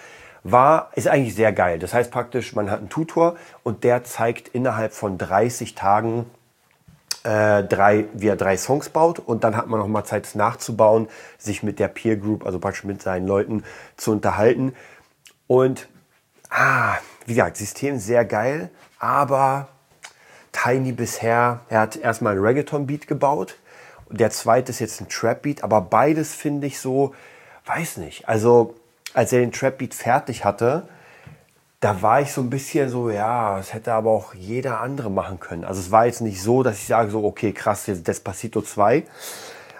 war, 0.43 0.91
ist 0.95 1.07
eigentlich 1.07 1.35
sehr 1.35 1.53
geil. 1.53 1.79
Das 1.79 1.93
heißt 1.93 2.11
praktisch, 2.11 2.55
man 2.55 2.71
hat 2.71 2.79
einen 2.79 2.89
Tutor 2.89 3.35
und 3.63 3.83
der 3.83 4.03
zeigt 4.03 4.49
innerhalb 4.49 4.93
von 4.93 5.17
30 5.17 5.75
Tagen 5.75 6.25
äh, 7.23 7.63
drei, 7.63 8.05
wie 8.13 8.27
er 8.27 8.35
drei 8.35 8.57
Songs 8.57 8.89
baut 8.89 9.19
und 9.19 9.43
dann 9.43 9.55
hat 9.57 9.67
man 9.67 9.79
noch 9.79 9.87
mal 9.87 10.03
Zeit, 10.03 10.25
es 10.25 10.35
nachzubauen, 10.35 11.07
sich 11.37 11.63
mit 11.63 11.79
der 11.79 11.87
Peer 11.87 12.15
Group, 12.15 12.45
also 12.45 12.59
praktisch 12.59 12.83
mit 12.83 13.01
seinen 13.01 13.27
Leuten 13.27 13.63
zu 13.97 14.11
unterhalten. 14.11 14.73
Und 15.47 15.87
ah, 16.49 16.95
wie 17.25 17.35
gesagt, 17.35 17.57
System 17.57 17.99
sehr 17.99 18.25
geil, 18.25 18.69
aber 18.99 19.67
Tiny 20.51 20.91
bisher, 20.91 21.61
er 21.69 21.81
hat 21.81 21.95
erstmal 21.95 22.35
ein 22.35 22.43
Reggaeton-Beat 22.43 23.07
gebaut. 23.07 23.55
Der 24.09 24.31
zweite 24.31 24.71
ist 24.71 24.79
jetzt 24.79 24.99
ein 24.99 25.09
Trap-Beat, 25.09 25.63
aber 25.63 25.81
beides 25.81 26.33
finde 26.33 26.67
ich 26.67 26.79
so, 26.79 27.13
weiß 27.65 27.97
nicht. 27.97 28.27
Also, 28.27 28.75
als 29.13 29.31
er 29.31 29.39
den 29.39 29.51
Trap-Beat 29.51 29.93
fertig 29.93 30.45
hatte, 30.45 30.87
da 31.79 32.01
war 32.01 32.21
ich 32.21 32.31
so 32.31 32.41
ein 32.41 32.49
bisschen 32.49 32.89
so, 32.89 33.09
ja, 33.09 33.57
das 33.57 33.73
hätte 33.73 33.93
aber 33.93 34.11
auch 34.11 34.33
jeder 34.33 34.81
andere 34.81 35.09
machen 35.09 35.39
können. 35.39 35.63
Also 35.63 35.79
es 35.79 35.91
war 35.91 36.05
jetzt 36.05 36.21
nicht 36.21 36.41
so, 36.41 36.61
dass 36.61 36.77
ich 36.77 36.87
sage 36.87 37.09
so, 37.09 37.23
okay, 37.23 37.53
krass, 37.53 37.87
jetzt 37.87 38.07
Despacito 38.07 38.61
2. 38.61 39.03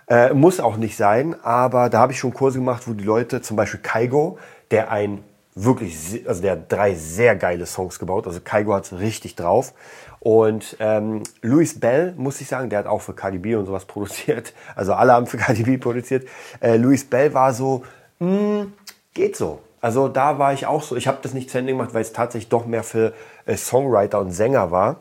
Äh, 0.08 0.34
muss 0.34 0.60
auch 0.60 0.78
nicht 0.78 0.96
sein, 0.96 1.36
aber 1.44 1.90
da 1.90 2.00
habe 2.00 2.14
ich 2.14 2.20
schon 2.20 2.34
Kurse 2.34 2.60
gemacht, 2.60 2.88
wo 2.88 2.94
die 2.94 3.04
Leute, 3.04 3.42
zum 3.42 3.58
Beispiel 3.58 3.82
Kaigo, 3.82 4.40
der 4.72 4.92
ein 4.92 5.24
wirklich, 5.56 6.24
also 6.26 6.42
der 6.42 6.54
hat 6.54 6.72
drei 6.72 6.96
sehr 6.96 7.36
geile 7.36 7.66
Songs 7.66 8.00
gebaut, 8.00 8.26
also 8.26 8.40
Kaigo 8.42 8.74
hat 8.74 8.86
es 8.86 8.94
richtig 8.94 9.36
drauf. 9.36 9.74
Und 10.22 10.78
ähm, 10.80 11.24
Louis 11.42 11.80
Bell, 11.80 12.14
muss 12.18 12.42
ich 12.42 12.48
sagen, 12.48 12.70
der 12.70 12.80
hat 12.80 12.88
auch 12.88 13.02
für 13.02 13.14
KDB 13.14 13.56
und 13.56 13.66
sowas 13.66 13.86
produziert, 13.86 14.54
also 14.76 14.94
alle 14.94 15.14
haben 15.14 15.28
für 15.28 15.38
KDB 15.38 15.78
produziert. 15.78 16.28
Äh, 16.62 16.78
Louis 16.78 17.04
Bell 17.04 17.34
war 17.34 17.54
so, 17.54 17.84
mh, 18.20 18.28
hm, 18.28 18.74
geht 19.14 19.36
so. 19.36 19.60
Also 19.82 20.08
da 20.08 20.40
war 20.40 20.54
ich 20.54 20.66
auch 20.66 20.84
so. 20.84 20.96
Ich 20.96 21.08
habe 21.08 21.20
das 21.22 21.34
nicht 21.34 21.50
zu 21.50 21.58
Ende 21.58 21.74
gemacht, 21.74 21.94
weil 21.94 22.02
es 22.02 22.14
tatsächlich 22.14 22.50
doch 22.50 22.66
mehr 22.66 22.84
für 22.84 23.14
äh, 23.46 23.56
Songwriter 23.56 24.20
und 24.20 24.32
Sänger 24.32 24.72
war 24.72 24.98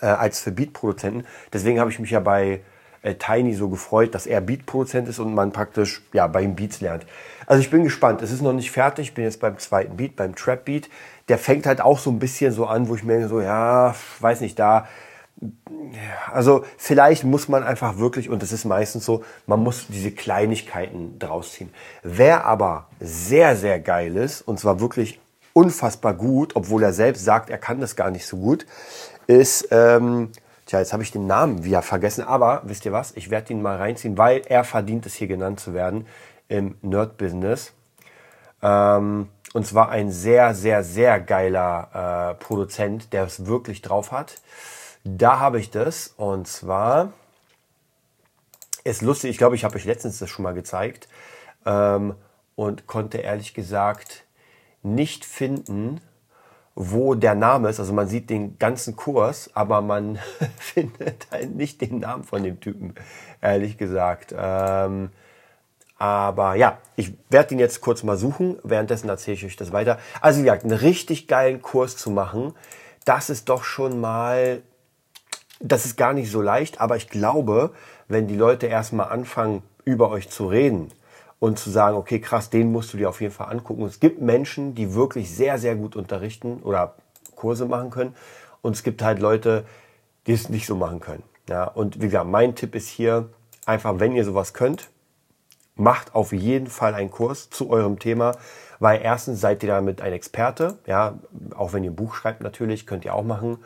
äh, 0.00 0.06
als 0.06 0.40
für 0.40 0.52
Beatproduzenten. 0.52 1.26
Deswegen 1.52 1.80
habe 1.80 1.90
ich 1.90 1.98
mich 1.98 2.10
ja 2.10 2.20
bei 2.20 2.60
äh, 3.02 3.14
Tiny 3.14 3.54
so 3.54 3.68
gefreut, 3.68 4.14
dass 4.14 4.26
er 4.26 4.40
Beatproduzent 4.40 5.08
ist 5.08 5.18
und 5.18 5.34
man 5.34 5.52
praktisch 5.52 6.02
ja 6.12 6.26
bei 6.26 6.42
ihm 6.42 6.54
Beats 6.54 6.80
lernt. 6.80 7.06
Also 7.46 7.60
ich 7.60 7.70
bin 7.70 7.82
gespannt. 7.82 8.22
Es 8.22 8.30
ist 8.30 8.42
noch 8.42 8.52
nicht 8.52 8.70
fertig. 8.70 9.08
Ich 9.08 9.14
bin 9.14 9.24
jetzt 9.24 9.40
beim 9.40 9.58
zweiten 9.58 9.96
Beat, 9.96 10.16
beim 10.16 10.34
Trap 10.34 10.64
Beat. 10.64 10.88
Der 11.28 11.38
fängt 11.38 11.66
halt 11.66 11.80
auch 11.80 11.98
so 11.98 12.10
ein 12.10 12.18
bisschen 12.18 12.52
so 12.52 12.66
an, 12.66 12.88
wo 12.88 12.94
ich 12.94 13.02
mir 13.02 13.28
so 13.28 13.40
ja, 13.40 13.94
weiß 14.20 14.40
nicht, 14.40 14.58
da 14.58 14.86
also 16.32 16.64
vielleicht 16.76 17.24
muss 17.24 17.48
man 17.48 17.62
einfach 17.62 17.98
wirklich, 17.98 18.28
und 18.28 18.42
das 18.42 18.52
ist 18.52 18.64
meistens 18.64 19.04
so, 19.04 19.24
man 19.46 19.60
muss 19.60 19.86
diese 19.88 20.10
Kleinigkeiten 20.10 21.18
draus 21.18 21.52
ziehen. 21.52 21.72
Wer 22.02 22.44
aber 22.44 22.88
sehr, 23.00 23.56
sehr 23.56 23.80
geil 23.80 24.16
ist, 24.16 24.42
und 24.42 24.60
zwar 24.60 24.80
wirklich 24.80 25.20
unfassbar 25.52 26.14
gut, 26.14 26.54
obwohl 26.56 26.82
er 26.82 26.92
selbst 26.92 27.24
sagt, 27.24 27.50
er 27.50 27.58
kann 27.58 27.80
das 27.80 27.96
gar 27.96 28.10
nicht 28.10 28.26
so 28.26 28.36
gut, 28.36 28.66
ist, 29.26 29.68
ähm, 29.70 30.30
tja, 30.66 30.78
jetzt 30.78 30.92
habe 30.92 31.02
ich 31.02 31.10
den 31.10 31.26
Namen 31.26 31.64
wieder 31.64 31.82
vergessen, 31.82 32.24
aber 32.24 32.62
wisst 32.64 32.84
ihr 32.84 32.92
was, 32.92 33.16
ich 33.16 33.30
werde 33.30 33.52
ihn 33.52 33.62
mal 33.62 33.76
reinziehen, 33.76 34.18
weil 34.18 34.42
er 34.46 34.64
verdient 34.64 35.06
es 35.06 35.14
hier 35.14 35.28
genannt 35.28 35.60
zu 35.60 35.74
werden 35.74 36.06
im 36.48 36.76
Nerd-Business. 36.82 37.72
Ähm, 38.62 39.28
und 39.52 39.66
zwar 39.66 39.88
ein 39.88 40.12
sehr, 40.12 40.54
sehr, 40.54 40.84
sehr 40.84 41.18
geiler 41.18 42.34
äh, 42.38 42.44
Produzent, 42.44 43.12
der 43.12 43.24
es 43.24 43.46
wirklich 43.46 43.82
drauf 43.82 44.12
hat. 44.12 44.40
Da 45.04 45.38
habe 45.38 45.58
ich 45.58 45.70
das 45.70 46.14
und 46.16 46.46
zwar 46.46 47.12
ist 48.84 49.02
lustig, 49.02 49.30
ich 49.30 49.38
glaube, 49.38 49.56
ich 49.56 49.64
habe 49.64 49.76
euch 49.76 49.84
letztens 49.84 50.18
das 50.18 50.30
schon 50.30 50.42
mal 50.42 50.54
gezeigt 50.54 51.08
ähm, 51.66 52.14
und 52.54 52.86
konnte 52.86 53.18
ehrlich 53.18 53.54
gesagt 53.54 54.24
nicht 54.82 55.24
finden, 55.24 56.00
wo 56.74 57.14
der 57.14 57.34
Name 57.34 57.68
ist. 57.68 57.80
Also 57.80 57.92
man 57.92 58.08
sieht 58.08 58.30
den 58.30 58.58
ganzen 58.58 58.96
Kurs, 58.96 59.50
aber 59.54 59.82
man 59.82 60.18
findet 60.58 61.26
halt 61.30 61.54
nicht 61.54 61.80
den 61.80 61.98
Namen 61.98 62.24
von 62.24 62.42
dem 62.42 62.60
Typen, 62.60 62.94
ehrlich 63.40 63.76
gesagt. 63.76 64.34
Ähm, 64.36 65.10
aber 65.98 66.54
ja, 66.54 66.78
ich 66.96 67.12
werde 67.28 67.54
ihn 67.54 67.60
jetzt 67.60 67.82
kurz 67.82 68.02
mal 68.02 68.16
suchen. 68.16 68.58
Währenddessen 68.62 69.10
erzähle 69.10 69.34
ich 69.34 69.44
euch 69.44 69.56
das 69.56 69.72
weiter. 69.72 69.98
Also 70.22 70.40
wie 70.40 70.44
gesagt, 70.44 70.64
einen 70.64 70.78
richtig 70.78 71.28
geilen 71.28 71.60
Kurs 71.60 71.96
zu 71.96 72.10
machen, 72.10 72.54
das 73.04 73.28
ist 73.28 73.48
doch 73.48 73.64
schon 73.64 74.00
mal 74.00 74.62
das 75.60 75.84
ist 75.84 75.96
gar 75.96 76.12
nicht 76.12 76.30
so 76.30 76.40
leicht, 76.40 76.80
aber 76.80 76.96
ich 76.96 77.08
glaube, 77.08 77.70
wenn 78.08 78.26
die 78.26 78.36
Leute 78.36 78.66
erstmal 78.66 79.08
anfangen, 79.08 79.62
über 79.84 80.10
euch 80.10 80.28
zu 80.28 80.46
reden 80.46 80.90
und 81.38 81.58
zu 81.58 81.70
sagen, 81.70 81.96
okay, 81.96 82.20
krass, 82.20 82.50
den 82.50 82.72
musst 82.72 82.92
du 82.92 82.98
dir 82.98 83.08
auf 83.08 83.20
jeden 83.20 83.32
Fall 83.32 83.50
angucken. 83.50 83.84
es 83.84 84.00
gibt 84.00 84.20
Menschen, 84.20 84.74
die 84.74 84.94
wirklich 84.94 85.34
sehr, 85.34 85.58
sehr 85.58 85.74
gut 85.74 85.96
unterrichten 85.96 86.60
oder 86.62 86.94
Kurse 87.34 87.66
machen 87.66 87.90
können. 87.90 88.14
Und 88.62 88.76
es 88.76 88.82
gibt 88.82 89.02
halt 89.02 89.20
Leute, 89.20 89.64
die 90.26 90.32
es 90.32 90.50
nicht 90.50 90.66
so 90.66 90.76
machen 90.76 91.00
können. 91.00 91.22
Ja, 91.48 91.64
und 91.64 92.00
wie 92.00 92.06
gesagt, 92.06 92.26
mein 92.26 92.54
Tipp 92.54 92.74
ist 92.74 92.88
hier 92.88 93.30
einfach, 93.64 93.98
wenn 93.98 94.12
ihr 94.12 94.24
sowas 94.24 94.52
könnt, 94.52 94.90
macht 95.76 96.14
auf 96.14 96.32
jeden 96.32 96.66
Fall 96.66 96.94
einen 96.94 97.10
Kurs 97.10 97.48
zu 97.48 97.70
eurem 97.70 97.98
Thema, 97.98 98.36
weil 98.78 99.00
erstens 99.02 99.40
seid 99.40 99.62
ihr 99.62 99.70
damit 99.70 100.02
ein 100.02 100.12
Experte, 100.12 100.78
ja, 100.86 101.18
auch 101.56 101.72
wenn 101.72 101.82
ihr 101.84 101.90
ein 101.90 101.96
Buch 101.96 102.14
schreibt 102.14 102.42
natürlich, 102.42 102.86
könnt 102.86 103.06
ihr 103.06 103.14
auch 103.14 103.24
machen, 103.24 103.58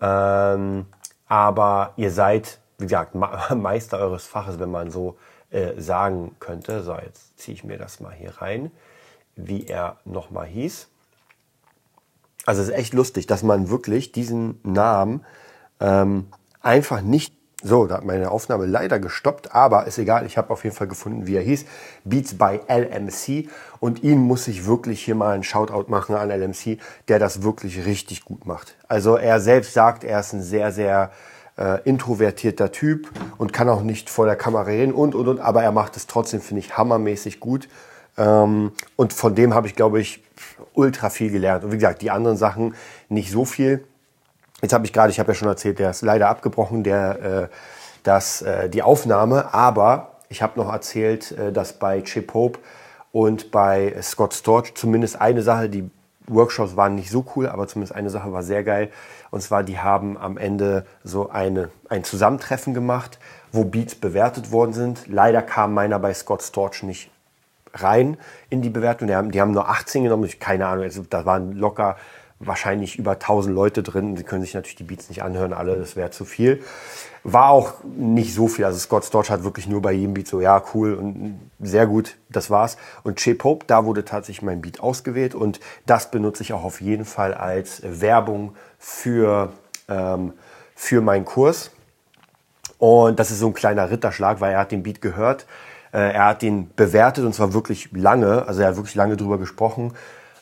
ähm, 0.00 0.86
aber 1.32 1.94
ihr 1.96 2.10
seid, 2.10 2.58
wie 2.76 2.84
gesagt, 2.84 3.14
Meister 3.54 3.98
eures 3.98 4.26
Faches, 4.26 4.58
wenn 4.58 4.70
man 4.70 4.90
so 4.90 5.16
äh, 5.48 5.80
sagen 5.80 6.36
könnte. 6.40 6.82
So, 6.82 6.94
jetzt 6.94 7.38
ziehe 7.38 7.54
ich 7.54 7.64
mir 7.64 7.78
das 7.78 8.00
mal 8.00 8.12
hier 8.12 8.42
rein, 8.42 8.70
wie 9.34 9.66
er 9.66 9.96
nochmal 10.04 10.44
hieß. 10.44 10.88
Also 12.44 12.60
es 12.60 12.68
ist 12.68 12.74
echt 12.74 12.92
lustig, 12.92 13.26
dass 13.26 13.42
man 13.42 13.70
wirklich 13.70 14.12
diesen 14.12 14.60
Namen 14.62 15.24
ähm, 15.80 16.26
einfach 16.60 17.00
nicht 17.00 17.34
so, 17.62 17.86
da 17.86 17.96
hat 17.96 18.04
meine 18.04 18.30
Aufnahme 18.30 18.66
leider 18.66 18.98
gestoppt, 18.98 19.54
aber 19.54 19.86
ist 19.86 19.98
egal, 19.98 20.26
ich 20.26 20.36
habe 20.36 20.50
auf 20.50 20.64
jeden 20.64 20.74
Fall 20.74 20.88
gefunden, 20.88 21.26
wie 21.26 21.36
er 21.36 21.42
hieß. 21.42 21.64
Beats 22.04 22.34
by 22.34 22.60
LMC 22.68 23.48
und 23.78 24.02
ihn 24.02 24.18
muss 24.18 24.48
ich 24.48 24.66
wirklich 24.66 25.04
hier 25.04 25.14
mal 25.14 25.32
einen 25.32 25.44
Shoutout 25.44 25.88
machen 25.88 26.16
an 26.16 26.30
LMC, 26.30 26.78
der 27.08 27.18
das 27.18 27.42
wirklich 27.42 27.86
richtig 27.86 28.24
gut 28.24 28.46
macht. 28.46 28.74
Also 28.88 29.16
er 29.16 29.40
selbst 29.40 29.74
sagt, 29.74 30.02
er 30.02 30.20
ist 30.20 30.32
ein 30.32 30.42
sehr, 30.42 30.72
sehr 30.72 31.12
äh, 31.56 31.80
introvertierter 31.84 32.72
Typ 32.72 33.08
und 33.38 33.52
kann 33.52 33.68
auch 33.68 33.82
nicht 33.82 34.10
vor 34.10 34.26
der 34.26 34.36
Kamera 34.36 34.62
reden 34.62 34.92
und, 34.92 35.14
und, 35.14 35.28
und, 35.28 35.40
aber 35.40 35.62
er 35.62 35.72
macht 35.72 35.96
es 35.96 36.06
trotzdem, 36.06 36.40
finde 36.40 36.60
ich, 36.60 36.76
hammermäßig 36.76 37.38
gut. 37.40 37.68
Ähm, 38.18 38.72
und 38.96 39.12
von 39.12 39.34
dem 39.34 39.54
habe 39.54 39.66
ich, 39.66 39.76
glaube 39.76 40.00
ich, 40.00 40.22
ultra 40.74 41.10
viel 41.10 41.30
gelernt. 41.30 41.64
Und 41.64 41.72
wie 41.72 41.76
gesagt, 41.76 42.02
die 42.02 42.10
anderen 42.10 42.36
Sachen 42.36 42.74
nicht 43.08 43.30
so 43.30 43.44
viel. 43.44 43.84
Jetzt 44.62 44.72
habe 44.72 44.86
ich 44.86 44.92
gerade, 44.92 45.10
ich 45.10 45.18
habe 45.18 45.32
ja 45.32 45.34
schon 45.34 45.48
erzählt, 45.48 45.80
der 45.80 45.90
ist 45.90 46.02
leider 46.02 46.28
abgebrochen, 46.28 46.84
der, 46.84 47.20
äh, 47.20 47.48
das, 48.04 48.42
äh, 48.42 48.68
die 48.68 48.82
Aufnahme, 48.82 49.52
aber 49.52 50.12
ich 50.28 50.40
habe 50.40 50.58
noch 50.58 50.72
erzählt, 50.72 51.32
äh, 51.32 51.50
dass 51.50 51.72
bei 51.72 52.00
Chip 52.02 52.32
Hope 52.32 52.60
und 53.10 53.50
bei 53.50 53.92
Scott 54.00 54.34
Storch 54.34 54.74
zumindest 54.76 55.20
eine 55.20 55.42
Sache, 55.42 55.68
die 55.68 55.90
Workshops 56.28 56.76
waren 56.76 56.94
nicht 56.94 57.10
so 57.10 57.24
cool, 57.34 57.48
aber 57.48 57.66
zumindest 57.66 57.96
eine 57.96 58.08
Sache 58.08 58.32
war 58.32 58.44
sehr 58.44 58.62
geil. 58.62 58.90
Und 59.32 59.42
zwar, 59.42 59.64
die 59.64 59.80
haben 59.80 60.16
am 60.16 60.36
Ende 60.36 60.86
so 61.02 61.28
eine, 61.28 61.70
ein 61.88 62.04
Zusammentreffen 62.04 62.72
gemacht, 62.72 63.18
wo 63.50 63.64
Beats 63.64 63.96
bewertet 63.96 64.52
worden 64.52 64.74
sind. 64.74 65.08
Leider 65.08 65.42
kam 65.42 65.74
meiner 65.74 65.98
bei 65.98 66.14
Scott 66.14 66.40
Storch 66.40 66.84
nicht 66.84 67.10
rein 67.74 68.16
in 68.48 68.62
die 68.62 68.70
Bewertung. 68.70 69.08
Die 69.08 69.14
haben, 69.16 69.32
die 69.32 69.40
haben 69.40 69.50
nur 69.50 69.68
18 69.68 70.04
genommen. 70.04 70.24
Ich, 70.24 70.38
keine 70.38 70.66
Ahnung, 70.66 70.84
also, 70.84 71.02
da 71.08 71.26
waren 71.26 71.52
locker 71.52 71.96
wahrscheinlich 72.46 72.98
über 72.98 73.12
1000 73.12 73.54
Leute 73.54 73.82
drin. 73.82 74.16
Sie 74.16 74.24
können 74.24 74.42
sich 74.42 74.54
natürlich 74.54 74.76
die 74.76 74.84
Beats 74.84 75.08
nicht 75.08 75.22
anhören, 75.22 75.52
alle, 75.52 75.76
das 75.76 75.96
wäre 75.96 76.10
zu 76.10 76.24
viel. 76.24 76.62
War 77.24 77.50
auch 77.50 77.74
nicht 77.84 78.34
so 78.34 78.48
viel. 78.48 78.64
Also 78.64 78.78
Scott 78.78 79.04
Storch 79.04 79.30
hat 79.30 79.44
wirklich 79.44 79.68
nur 79.68 79.80
bei 79.80 79.92
jedem 79.92 80.14
Beat 80.14 80.28
so, 80.28 80.40
ja, 80.40 80.62
cool 80.74 80.94
und 80.94 81.40
sehr 81.60 81.86
gut, 81.86 82.16
das 82.28 82.50
war's. 82.50 82.76
Und 83.04 83.18
Che 83.18 83.34
Pope, 83.34 83.64
da 83.66 83.84
wurde 83.84 84.04
tatsächlich 84.04 84.42
mein 84.42 84.60
Beat 84.60 84.80
ausgewählt 84.80 85.34
und 85.34 85.60
das 85.86 86.10
benutze 86.10 86.42
ich 86.42 86.52
auch 86.52 86.64
auf 86.64 86.80
jeden 86.80 87.04
Fall 87.04 87.34
als 87.34 87.82
Werbung 87.84 88.56
für, 88.78 89.52
ähm, 89.88 90.32
für 90.74 91.00
meinen 91.00 91.24
Kurs. 91.24 91.70
Und 92.78 93.20
das 93.20 93.30
ist 93.30 93.38
so 93.38 93.46
ein 93.46 93.54
kleiner 93.54 93.90
Ritterschlag, 93.90 94.40
weil 94.40 94.54
er 94.54 94.58
hat 94.58 94.72
den 94.72 94.82
Beat 94.82 95.00
gehört. 95.00 95.46
Äh, 95.92 96.14
er 96.14 96.26
hat 96.26 96.42
ihn 96.42 96.70
bewertet 96.74 97.24
und 97.24 97.34
zwar 97.34 97.54
wirklich 97.54 97.90
lange. 97.92 98.46
Also 98.48 98.62
er 98.62 98.68
hat 98.68 98.76
wirklich 98.76 98.96
lange 98.96 99.16
drüber 99.16 99.38
gesprochen. 99.38 99.92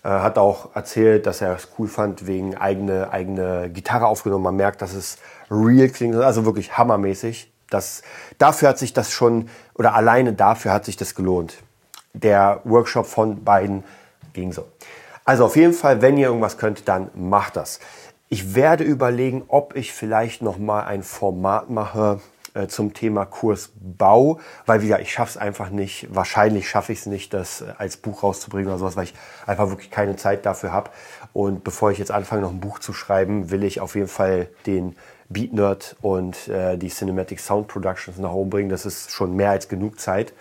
Äh, 0.03 0.09
hat 0.09 0.39
auch 0.39 0.75
erzählt, 0.75 1.27
dass 1.27 1.41
er 1.41 1.55
es 1.55 1.69
cool 1.79 1.89
fand, 1.89 2.27
wegen 2.27 2.57
eigene, 2.57 3.13
eigene 3.13 3.69
Gitarre 3.71 4.07
aufgenommen. 4.07 4.45
Man 4.45 4.57
merkt, 4.57 4.81
dass 4.81 4.95
es 4.95 5.19
real 5.51 5.89
klingt. 5.89 6.17
Also 6.17 6.45
wirklich 6.45 6.79
hammermäßig. 6.79 7.53
Das, 7.69 8.03
dafür 8.39 8.71
hat 8.71 8.79
sich 8.79 8.93
das 8.93 9.13
schon, 9.13 9.49
oder 9.75 9.95
alleine 9.95 10.33
dafür 10.33 10.73
hat 10.73 10.85
sich 10.85 10.97
das 10.97 11.15
gelohnt. 11.15 11.59
Der 12.15 12.61
Workshop 12.65 13.07
von 13.07 13.45
beiden 13.45 13.85
ging 14.33 14.53
so. 14.53 14.67
Also 15.25 15.45
auf 15.45 15.55
jeden 15.55 15.75
Fall, 15.75 16.03
wenn 16.03 16.17
ihr 16.17 16.29
irgendwas 16.29 16.59
könnt, 16.59 16.89
dann 16.89 17.11
macht 17.15 17.57
das. 17.57 17.79
Ich 18.29 18.55
werde 18.55 18.85
überlegen, 18.85 19.45
ob 19.49 19.77
ich 19.77 19.93
vielleicht 19.93 20.43
noch 20.43 20.59
mal 20.59 20.85
ein 20.85 21.03
Format 21.03 21.71
mache 21.71 22.21
äh, 22.55 22.67
zum 22.67 22.95
Thema 22.95 23.25
Kursbau, 23.27 24.41
weil 24.67 24.83
wieder 24.83 25.01
ich 25.01 25.13
schaffe 25.13 25.31
es 25.31 25.37
einfach 25.37 25.71
nicht. 25.71 26.09
Wahrscheinlich 26.15 26.69
schaffe 26.69 26.93
ich 26.93 27.01
es 27.01 27.07
nicht, 27.07 27.33
das 27.35 27.63
äh, 27.63 27.73
als 27.79 27.97
Buch 27.97 28.23
rauszubringen 28.23 28.69
oder 28.69 28.79
sowas, 28.79 28.97
weil 28.97 29.05
ich 29.05 29.15
einfach 29.47 29.71
wirklich 29.71 29.91
keine 29.91 30.17
Zeit 30.17 30.47
dafür 30.47 30.73
habe. 30.73 30.91
Und 31.33 31.65
bevor 31.65 31.91
ich 31.91 31.99
jetzt 31.99 32.11
anfange, 32.11 32.43
noch 32.43 32.51
ein 32.51 32.61
Buch 32.61 32.79
zu 32.79 32.93
schreiben, 32.93 33.51
will 33.51 33.63
ich 33.65 33.81
auf 33.81 33.95
jeden 33.95 34.09
Fall 34.09 34.49
den 34.67 34.97
Beat 35.29 35.53
Nerd 35.53 35.97
und 36.03 36.49
äh, 36.49 36.77
die 36.77 36.89
Cinematic 36.89 37.39
Sound 37.39 37.69
Productions 37.69 38.19
nach 38.19 38.33
oben 38.33 38.51
bringen. 38.51 38.69
Das 38.69 38.85
ist 38.85 39.13
schon 39.13 39.37
mehr 39.37 39.51
als 39.51 39.69
genug 39.69 40.01
Zeit. 40.01 40.33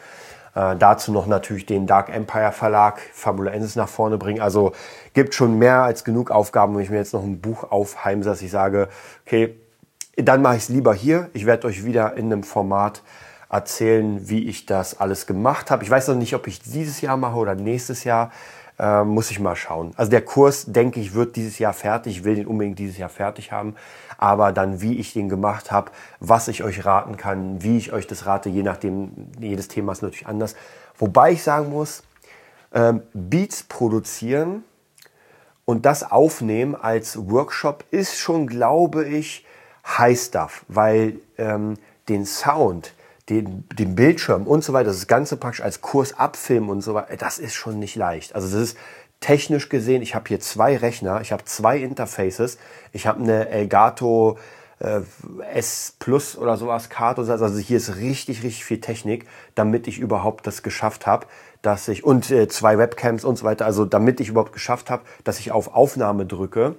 Äh, 0.55 0.75
dazu 0.77 1.11
noch 1.11 1.27
natürlich 1.27 1.65
den 1.65 1.85
Dark 1.85 2.09
Empire 2.09 2.51
Verlag 2.51 2.99
Fabulensis 3.13 3.75
nach 3.75 3.87
vorne 3.87 4.17
bringen. 4.17 4.41
Also 4.41 4.71
gibt 5.13 5.35
schon 5.35 5.59
mehr 5.59 5.83
als 5.83 6.03
genug 6.03 6.31
Aufgaben, 6.31 6.75
wenn 6.75 6.81
ich 6.81 6.89
mir 6.89 6.97
jetzt 6.97 7.13
noch 7.13 7.23
ein 7.23 7.39
Buch 7.39 7.71
aufheimse, 7.71 8.29
dass 8.29 8.41
ich 8.41 8.49
sage, 8.49 8.89
okay, 9.25 9.55
dann 10.23 10.41
mache 10.41 10.57
ich 10.57 10.63
es 10.63 10.69
lieber 10.69 10.93
hier. 10.93 11.29
Ich 11.33 11.45
werde 11.45 11.67
euch 11.67 11.85
wieder 11.85 12.15
in 12.15 12.25
einem 12.25 12.43
Format 12.43 13.01
erzählen, 13.49 14.29
wie 14.29 14.47
ich 14.47 14.65
das 14.65 14.99
alles 14.99 15.25
gemacht 15.25 15.71
habe. 15.71 15.83
Ich 15.83 15.89
weiß 15.89 16.07
noch 16.09 16.15
nicht, 16.15 16.35
ob 16.35 16.47
ich 16.47 16.61
dieses 16.61 17.01
Jahr 17.01 17.17
mache 17.17 17.35
oder 17.35 17.55
nächstes 17.55 18.03
Jahr. 18.03 18.31
Äh, 18.79 19.03
muss 19.03 19.29
ich 19.29 19.41
mal 19.41 19.57
schauen. 19.57 19.91
Also 19.97 20.09
der 20.09 20.21
Kurs, 20.21 20.65
denke 20.67 21.01
ich, 21.01 21.13
wird 21.13 21.35
dieses 21.35 21.59
Jahr 21.59 21.73
fertig. 21.73 22.17
Ich 22.17 22.23
will 22.23 22.35
den 22.35 22.47
unbedingt 22.47 22.79
dieses 22.79 22.97
Jahr 22.97 23.09
fertig 23.09 23.51
haben. 23.51 23.75
Aber 24.17 24.53
dann, 24.53 24.81
wie 24.81 24.97
ich 24.97 25.11
den 25.11 25.27
gemacht 25.27 25.69
habe, 25.69 25.91
was 26.21 26.47
ich 26.47 26.63
euch 26.63 26.85
raten 26.85 27.17
kann, 27.17 27.61
wie 27.61 27.77
ich 27.77 27.91
euch 27.91 28.07
das 28.07 28.25
rate, 28.25 28.47
je 28.47 28.63
nachdem, 28.63 29.11
jedes 29.37 29.67
Thema 29.67 29.91
ist 29.91 30.01
natürlich 30.01 30.27
anders. 30.27 30.55
Wobei 30.97 31.33
ich 31.33 31.43
sagen 31.43 31.71
muss, 31.71 32.03
ähm, 32.73 33.01
Beats 33.13 33.63
produzieren 33.63 34.63
und 35.65 35.85
das 35.85 36.09
aufnehmen 36.09 36.75
als 36.75 37.29
Workshop 37.29 37.83
ist 37.91 38.17
schon, 38.17 38.47
glaube 38.47 39.05
ich, 39.05 39.45
High 39.97 40.19
Stuff, 40.19 40.65
weil 40.67 41.19
ähm, 41.37 41.75
den 42.07 42.25
Sound, 42.25 42.93
den, 43.29 43.67
den 43.77 43.95
Bildschirm 43.95 44.47
und 44.47 44.63
so 44.63 44.73
weiter, 44.73 44.89
das 44.89 45.07
Ganze 45.07 45.37
praktisch 45.37 45.61
als 45.61 45.81
Kurs 45.81 46.17
abfilmen 46.17 46.69
und 46.69 46.81
so 46.81 46.93
weiter, 46.93 47.15
das 47.17 47.39
ist 47.39 47.53
schon 47.53 47.79
nicht 47.79 47.95
leicht. 47.95 48.35
Also 48.35 48.47
das 48.47 48.69
ist 48.69 48.77
technisch 49.19 49.69
gesehen, 49.69 50.01
ich 50.01 50.15
habe 50.15 50.27
hier 50.27 50.39
zwei 50.39 50.77
Rechner, 50.77 51.21
ich 51.21 51.31
habe 51.31 51.43
zwei 51.45 51.77
Interfaces, 51.77 52.57
ich 52.93 53.05
habe 53.07 53.21
eine 53.21 53.49
Elgato 53.49 54.37
äh, 54.79 55.01
S 55.53 55.95
Plus 55.99 56.37
oder 56.37 56.57
sowas 56.57 56.89
Karte. 56.89 57.21
Also 57.21 57.57
hier 57.57 57.77
ist 57.77 57.97
richtig, 57.97 58.43
richtig 58.43 58.65
viel 58.65 58.81
Technik, 58.81 59.27
damit 59.55 59.87
ich 59.87 59.99
überhaupt 59.99 60.47
das 60.47 60.63
geschafft 60.63 61.05
habe, 61.05 61.27
dass 61.61 61.87
ich 61.87 62.03
und 62.03 62.31
äh, 62.31 62.47
zwei 62.47 62.77
Webcams 62.77 63.25
und 63.25 63.37
so 63.37 63.45
weiter. 63.45 63.65
Also 63.65 63.85
damit 63.85 64.19
ich 64.19 64.29
überhaupt 64.29 64.53
geschafft 64.53 64.89
habe, 64.89 65.03
dass 65.23 65.39
ich 65.39 65.51
auf 65.51 65.73
Aufnahme 65.75 66.25
drücke 66.25 66.75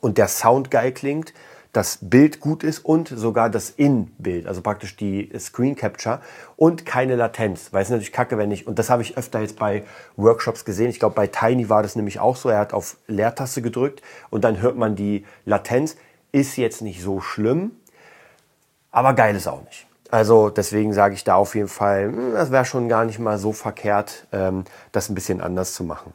und 0.00 0.18
der 0.18 0.28
Sound 0.28 0.70
geil 0.70 0.92
klingt 0.92 1.32
das 1.72 1.98
Bild 2.02 2.40
gut 2.40 2.64
ist 2.64 2.84
und 2.84 3.08
sogar 3.08 3.48
das 3.48 3.70
In-Bild, 3.70 4.46
also 4.46 4.60
praktisch 4.60 4.94
die 4.94 5.32
Screen 5.38 5.74
Capture 5.74 6.20
und 6.56 6.84
keine 6.84 7.16
Latenz, 7.16 7.72
weil 7.72 7.82
es 7.82 7.88
natürlich 7.88 8.12
kacke, 8.12 8.36
wenn 8.36 8.50
ich, 8.50 8.66
und 8.66 8.78
das 8.78 8.90
habe 8.90 9.02
ich 9.02 9.16
öfter 9.16 9.40
jetzt 9.40 9.58
bei 9.58 9.84
Workshops 10.16 10.66
gesehen, 10.66 10.90
ich 10.90 10.98
glaube 10.98 11.14
bei 11.14 11.26
Tiny 11.26 11.70
war 11.70 11.82
das 11.82 11.96
nämlich 11.96 12.20
auch 12.20 12.36
so, 12.36 12.50
er 12.50 12.58
hat 12.58 12.74
auf 12.74 12.98
Leertaste 13.06 13.62
gedrückt 13.62 14.02
und 14.28 14.44
dann 14.44 14.60
hört 14.60 14.76
man 14.76 14.96
die 14.96 15.24
Latenz, 15.46 15.96
ist 16.30 16.56
jetzt 16.56 16.82
nicht 16.82 17.02
so 17.02 17.20
schlimm, 17.20 17.72
aber 18.90 19.14
geil 19.14 19.34
ist 19.34 19.48
auch 19.48 19.64
nicht. 19.64 19.86
Also 20.10 20.50
deswegen 20.50 20.92
sage 20.92 21.14
ich 21.14 21.24
da 21.24 21.36
auf 21.36 21.54
jeden 21.54 21.68
Fall, 21.68 22.04
hm, 22.04 22.32
das 22.34 22.50
wäre 22.50 22.66
schon 22.66 22.90
gar 22.90 23.06
nicht 23.06 23.18
mal 23.18 23.38
so 23.38 23.54
verkehrt, 23.54 24.26
ähm, 24.30 24.64
das 24.92 25.08
ein 25.08 25.14
bisschen 25.14 25.40
anders 25.40 25.72
zu 25.72 25.84
machen. 25.84 26.12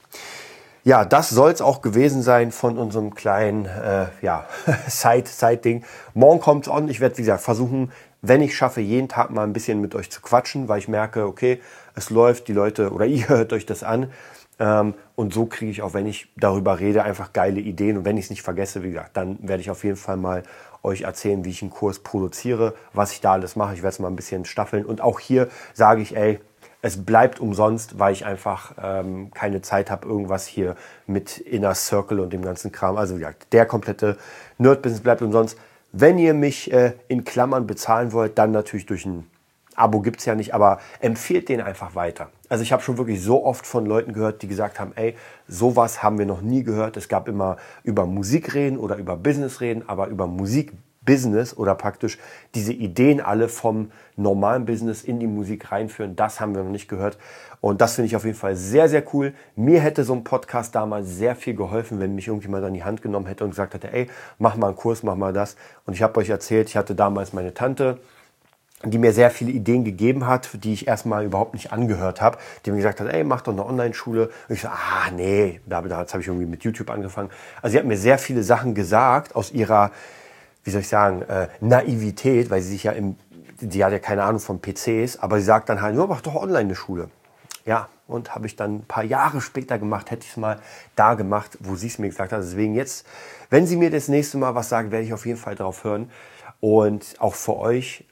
Ja, 0.88 1.04
das 1.04 1.28
soll 1.28 1.52
es 1.52 1.60
auch 1.60 1.82
gewesen 1.82 2.22
sein 2.22 2.54
von 2.54 2.78
unserem 2.78 3.14
kleinen 3.14 3.66
äh, 3.66 4.06
ja, 4.22 4.46
Side-Ding. 4.88 5.84
Morgen 6.14 6.40
kommt's 6.40 6.70
on. 6.70 6.88
Ich 6.88 7.02
werde, 7.02 7.18
wie 7.18 7.24
gesagt, 7.24 7.44
versuchen, 7.44 7.92
wenn 8.22 8.42
ich 8.42 8.56
schaffe, 8.56 8.80
jeden 8.80 9.10
Tag 9.10 9.30
mal 9.30 9.44
ein 9.44 9.52
bisschen 9.52 9.82
mit 9.82 9.96
euch 9.96 10.10
zu 10.10 10.22
quatschen, 10.22 10.70
weil 10.70 10.80
ich 10.80 10.88
merke, 10.88 11.28
okay, 11.28 11.60
es 11.94 12.10
läuft, 12.10 12.48
die 12.48 12.54
Leute 12.54 12.94
oder 12.94 13.06
ihr 13.06 13.28
hört 13.28 13.52
euch 13.52 13.66
das 13.66 13.84
an. 13.84 14.14
Ähm, 14.60 14.94
und 15.16 15.34
so 15.34 15.46
kriege 15.46 15.70
ich 15.70 15.82
auch, 15.82 15.94
wenn 15.94 16.06
ich 16.06 16.32
darüber 16.38 16.80
rede, 16.80 17.04
einfach 17.04 17.34
geile 17.34 17.60
Ideen. 17.60 17.98
Und 17.98 18.06
wenn 18.06 18.16
ich 18.16 18.24
es 18.24 18.30
nicht 18.30 18.44
vergesse, 18.44 18.82
wie 18.82 18.92
gesagt, 18.92 19.18
dann 19.18 19.40
werde 19.42 19.60
ich 19.60 19.70
auf 19.70 19.84
jeden 19.84 19.98
Fall 19.98 20.16
mal 20.16 20.44
euch 20.84 21.02
erzählen, 21.02 21.44
wie 21.44 21.50
ich 21.50 21.64
einen 21.64 21.72
Kurs 21.72 22.00
produziere, 22.00 22.76
was 22.94 23.12
ich 23.12 23.20
da 23.20 23.34
alles 23.34 23.58
mache. 23.58 23.74
Ich 23.74 23.82
werde 23.82 23.90
es 23.90 24.00
mal 24.00 24.08
ein 24.08 24.16
bisschen 24.16 24.46
staffeln. 24.46 24.86
Und 24.86 25.02
auch 25.02 25.20
hier 25.20 25.50
sage 25.74 26.02
ich, 26.02 26.16
ey, 26.16 26.40
es 26.82 27.04
bleibt 27.06 27.40
umsonst, 27.40 28.00
weil 28.00 28.14
ich 28.14 28.26
einfach 28.26 28.74
ähm, 28.82 29.32
keine 29.34 29.62
Zeit 29.62 29.90
habe, 29.90 30.08
irgendwas 30.08 30.46
hier 30.46 30.76
mit 31.06 31.38
Inner 31.40 31.76
Circle 31.76 32.20
und 32.20 32.32
dem 32.32 32.44
ganzen 32.44 32.72
Kram. 32.72 32.98
Also 32.98 33.16
wie 33.16 33.20
gesagt, 33.20 33.52
der 33.54 33.66
komplette 33.66 34.18
Nerd-Business 34.58 35.02
bleibt 35.02 35.22
umsonst. 35.22 35.58
Wenn 35.92 36.20
ihr 36.20 36.34
mich 36.34 36.72
äh, 36.72 36.94
in 37.08 37.24
Klammern 37.24 37.66
bezahlen 37.66 38.12
wollt, 38.12 38.38
dann 38.38 38.52
natürlich 38.52 38.86
durch 38.86 39.06
ein 39.06 39.30
Abo 39.76 40.02
gibt 40.02 40.20
es 40.20 40.26
ja 40.26 40.34
nicht, 40.34 40.56
aber 40.56 40.80
empfiehlt 41.00 41.50
den 41.50 41.62
einfach 41.62 41.94
weiter. 41.94 42.32
Also 42.50 42.64
ich 42.64 42.72
habe 42.72 42.82
schon 42.82 42.98
wirklich 42.98 43.22
so 43.22 43.46
oft 43.46 43.66
von 43.68 43.86
Leuten 43.86 44.12
gehört, 44.12 44.42
die 44.42 44.48
gesagt 44.48 44.80
haben, 44.80 44.92
ey, 44.96 45.16
sowas 45.48 46.02
haben 46.02 46.18
wir 46.18 46.26
noch 46.26 46.42
nie 46.42 46.64
gehört. 46.64 46.98
Es 46.98 47.08
gab 47.08 47.28
immer 47.28 47.58
über 47.84 48.08
Musik 48.08 48.56
reden 48.56 48.80
oder 48.80 48.98
über 48.98 49.16
Business 49.18 49.62
reden, 49.62 49.84
aber 49.88 50.08
über 50.08 50.26
Musik 50.26 50.74
Business 51.08 51.58
oder 51.58 51.74
praktisch 51.74 52.20
diese 52.54 52.74
Ideen 52.74 53.20
alle 53.20 53.50
vom 53.50 53.92
normalen 54.16 54.66
Business 54.66 55.04
in 55.04 55.20
die 55.20 55.26
Musik 55.26 55.72
reinführen, 55.72 56.16
das 56.16 56.40
haben 56.40 56.54
wir 56.54 56.62
noch 56.62 56.70
nicht 56.70 56.88
gehört. 56.88 57.18
Und 57.60 57.82
das 57.82 57.96
finde 57.96 58.08
ich 58.08 58.16
auf 58.16 58.26
jeden 58.26 58.38
Fall 58.38 58.56
sehr, 58.56 58.88
sehr 58.88 59.04
cool. 59.14 59.34
Mir 59.56 59.82
hätte 59.82 60.04
so 60.04 60.14
ein 60.14 60.24
Podcast 60.24 60.76
damals 60.76 61.10
sehr 61.10 61.36
viel 61.36 61.56
geholfen, 61.56 62.00
wenn 62.00 62.14
mich 62.14 62.28
irgendjemand 62.28 62.64
an 62.64 62.76
die 62.76 62.84
Hand 62.84 63.02
genommen 63.02 63.26
hätte 63.26 63.44
und 63.44 63.50
gesagt 63.50 63.74
hätte, 63.74 63.92
ey, 63.92 64.08
mach 64.38 64.56
mal 64.56 64.68
einen 64.68 64.76
Kurs, 64.76 65.02
mach 65.02 65.16
mal 65.16 65.34
das. 65.34 65.56
Und 65.88 65.96
ich 65.96 66.04
habe 66.04 66.20
euch 66.20 66.30
erzählt, 66.30 66.70
ich 66.70 66.78
hatte 66.78 66.94
damals 66.94 67.34
meine 67.34 67.56
Tante, 67.56 67.98
die 68.84 69.00
mir 69.00 69.12
sehr 69.12 69.32
viele 69.32 69.52
Ideen 69.52 69.84
gegeben 69.84 70.28
hat, 70.28 70.50
die 70.64 70.74
ich 70.74 70.88
erstmal 70.88 71.26
überhaupt 71.26 71.54
nicht 71.54 71.72
angehört 71.72 72.22
habe, 72.22 72.38
die 72.64 72.70
mir 72.70 72.78
gesagt 72.78 73.00
hat, 73.00 73.08
ey, 73.08 73.24
mach 73.24 73.42
doch 73.42 73.54
eine 73.54 73.66
Online-Schule. 73.66 74.30
Und 74.48 74.56
ich 74.56 74.62
so, 74.62 74.68
ah, 74.68 75.10
nee, 75.16 75.62
damals 75.66 76.14
habe 76.14 76.22
ich 76.22 76.28
irgendwie 76.28 76.46
mit 76.46 76.64
YouTube 76.64 76.92
angefangen. 76.92 77.32
Also 77.62 77.72
sie 77.72 77.80
hat 77.80 77.86
mir 77.86 77.98
sehr 77.98 78.20
viele 78.20 78.44
Sachen 78.44 78.76
gesagt 78.76 79.36
aus 79.36 79.52
ihrer, 79.52 79.92
wie 80.68 80.72
soll 80.72 80.82
ich 80.82 80.90
sagen, 80.90 81.22
äh, 81.22 81.48
Naivität, 81.62 82.50
weil 82.50 82.62
sie 82.62 82.72
sich 82.72 82.84
ja 82.84 82.92
im, 82.92 83.16
sie 83.58 83.86
hat 83.86 83.94
ja 83.94 84.00
keine 84.00 84.24
Ahnung 84.24 84.42
von 84.42 84.60
PCs, 84.60 85.18
aber 85.18 85.40
sie 85.40 85.46
sagt 85.46 85.70
dann 85.70 85.82
halt, 85.82 85.96
nur 85.96 86.08
mach 86.08 86.20
doch 86.20 86.36
online 86.36 86.60
eine 86.60 86.76
Schule. 86.76 87.10
Ja, 87.66 87.88
und 88.06 88.36
habe 88.36 88.48
ich 88.48 88.58
dann 88.58 88.76
ein 88.76 88.86
paar 88.86 89.06
Jahre 89.06 89.40
später 89.40 89.80
gemacht, 89.80 90.12
hätte 90.12 90.26
ich 90.26 90.32
es 90.32 90.38
mal 90.38 90.60
da 90.98 91.14
gemacht, 91.14 91.58
wo 91.62 91.76
sie 91.76 91.88
es 91.88 92.00
mir 92.00 92.10
gesagt 92.10 92.34
hat. 92.34 92.42
Deswegen 92.42 92.76
jetzt, 92.76 93.08
wenn 93.50 93.66
sie 93.66 93.78
mir 93.78 93.90
das 93.90 94.10
nächste 94.10 94.38
Mal 94.38 94.56
was 94.56 94.68
sagen, 94.68 94.92
werde 94.92 95.06
ich 95.06 95.14
auf 95.14 95.26
jeden 95.26 95.40
Fall 95.40 95.56
drauf 95.56 95.86
hören. 95.86 96.12
Und 96.60 97.16
auch 97.20 97.36
für 97.36 97.56
euch 97.56 98.04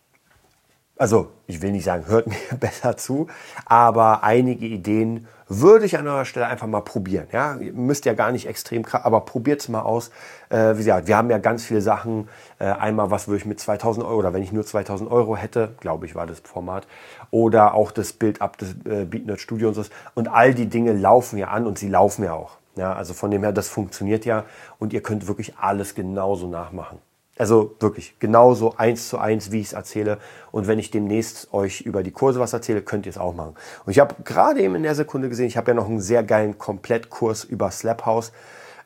also 0.98 1.32
ich 1.48 1.62
will 1.62 1.72
nicht 1.72 1.84
sagen, 1.84 2.08
hört 2.08 2.28
mir 2.52 2.58
besser 2.60 2.98
zu, 2.98 3.28
aber 3.66 4.24
einige 4.24 4.66
Ideen 4.66 5.28
würde 5.48 5.86
ich 5.86 5.98
an 5.98 6.08
eurer 6.08 6.26
Stelle 6.26 6.48
einfach 6.48 6.66
mal 6.66 6.82
probieren. 6.82 7.28
Ja, 7.32 7.58
ihr 7.58 7.74
müsst 7.74 8.06
ja 8.06 8.14
gar 8.14 8.32
nicht 8.32 8.48
extrem 8.48 8.84
krass, 8.84 9.06
aber 9.06 9.22
probiert 9.22 9.62
es 9.62 9.70
mal 9.70 9.82
aus. 9.82 10.10
Äh, 10.50 10.74
wie 10.74 10.80
gesagt, 10.80 11.08
wir 11.08 11.18
haben 11.18 11.30
ja 11.30 11.38
ganz 11.38 11.64
viele 11.64 11.82
Sachen. 11.82 12.30
Äh, 12.58 12.66
einmal, 12.66 13.12
was 13.12 13.28
würde 13.28 13.38
ich 13.38 13.46
mit 13.46 13.60
2000 13.60 14.06
Euro 14.06 14.18
oder 14.18 14.34
wenn 14.34 14.42
ich 14.42 14.52
nur 14.52 14.66
2000 14.66 15.10
Euro 15.12 15.36
hätte, 15.36 15.76
glaube 15.80 16.08
ich, 16.08 16.16
war 16.16 16.26
das 16.26 16.40
Format. 16.40 16.88
Oder 17.30 17.76
auch 17.76 17.92
das 17.92 18.14
Bild 18.14 18.42
ab 18.42 18.58
des 18.58 18.72
äh, 18.86 19.06
BeatNerd 19.06 19.40
Studio 19.40 19.68
und 19.68 19.76
so. 19.76 19.84
Und 20.16 20.30
all 20.30 20.56
die 20.56 20.68
Dinge 20.68 20.94
laufen 20.94 21.38
ja 21.38 21.50
an 21.50 21.68
und 21.68 21.78
sie 21.78 21.90
laufen 21.90 22.24
ja 22.24 22.34
auch. 22.34 22.58
Ja, 22.76 22.94
also 22.94 23.14
von 23.14 23.32
dem 23.32 23.44
her, 23.44 23.54
das 23.54 23.70
funktioniert 23.70 24.26
ja 24.26 24.46
und 24.80 24.94
ihr 24.94 25.02
könnt 25.02 25.28
wirklich 25.28 25.58
alles 25.58 25.96
genauso 25.96 26.48
nachmachen. 26.48 27.00
Also 27.38 27.76
wirklich 27.80 28.18
genauso 28.20 28.76
eins 28.78 29.10
zu 29.10 29.18
eins, 29.18 29.52
wie 29.52 29.60
ich 29.60 29.68
es 29.68 29.74
erzähle. 29.74 30.20
Und 30.52 30.68
wenn 30.68 30.80
ich 30.80 30.90
demnächst 30.90 31.54
euch 31.54 31.82
über 31.82 32.02
die 32.02 32.12
Kurse 32.12 32.40
was 32.40 32.54
erzähle, 32.54 32.82
könnt 32.82 33.06
ihr 33.06 33.10
es 33.10 33.18
auch 33.18 33.36
machen. 33.36 33.56
Und 33.86 33.92
ich 33.92 34.00
habe 34.00 34.16
gerade 34.24 34.62
eben 34.62 34.76
in 34.76 34.84
der 34.84 34.96
Sekunde 34.96 35.28
gesehen, 35.28 35.48
ich 35.48 35.58
habe 35.58 35.72
ja 35.72 35.76
noch 35.76 35.90
einen 35.90 36.00
sehr 36.00 36.24
geilen 36.24 36.58
Komplettkurs 36.58 37.44
über 37.44 37.72
Slap 37.72 38.06
House. 38.06 38.32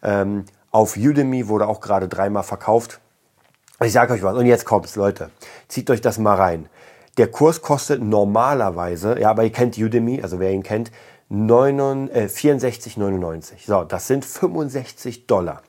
Ähm, 0.02 0.46
auf 0.72 0.98
Udemy 0.98 1.48
wurde 1.48 1.68
auch 1.68 1.80
gerade 1.80 2.08
dreimal 2.08 2.44
verkauft. 2.44 3.00
Ich 3.82 3.94
sage 3.94 4.14
euch 4.14 4.24
was. 4.24 4.36
Und 4.36 4.46
jetzt 4.46 4.66
kommt's, 4.66 4.96
Leute. 4.96 5.30
Zieht 5.68 5.90
euch 5.90 6.02
das 6.02 6.18
mal 6.18 6.36
rein. 6.36 6.68
Der 7.18 7.28
Kurs 7.28 7.62
kostet 7.62 8.02
normalerweise, 8.02 9.20
ja, 9.20 9.30
aber 9.30 9.44
ihr 9.44 9.52
kennt 9.52 9.78
Udemy, 9.78 10.22
also 10.22 10.40
wer 10.40 10.52
ihn 10.52 10.64
kennt, 10.64 10.92
äh, 11.30 11.34
64,99. 11.34 13.66
So, 13.66 13.84
das 13.84 14.08
sind 14.08 14.26
65 14.26 15.28
Dollar. 15.28 15.62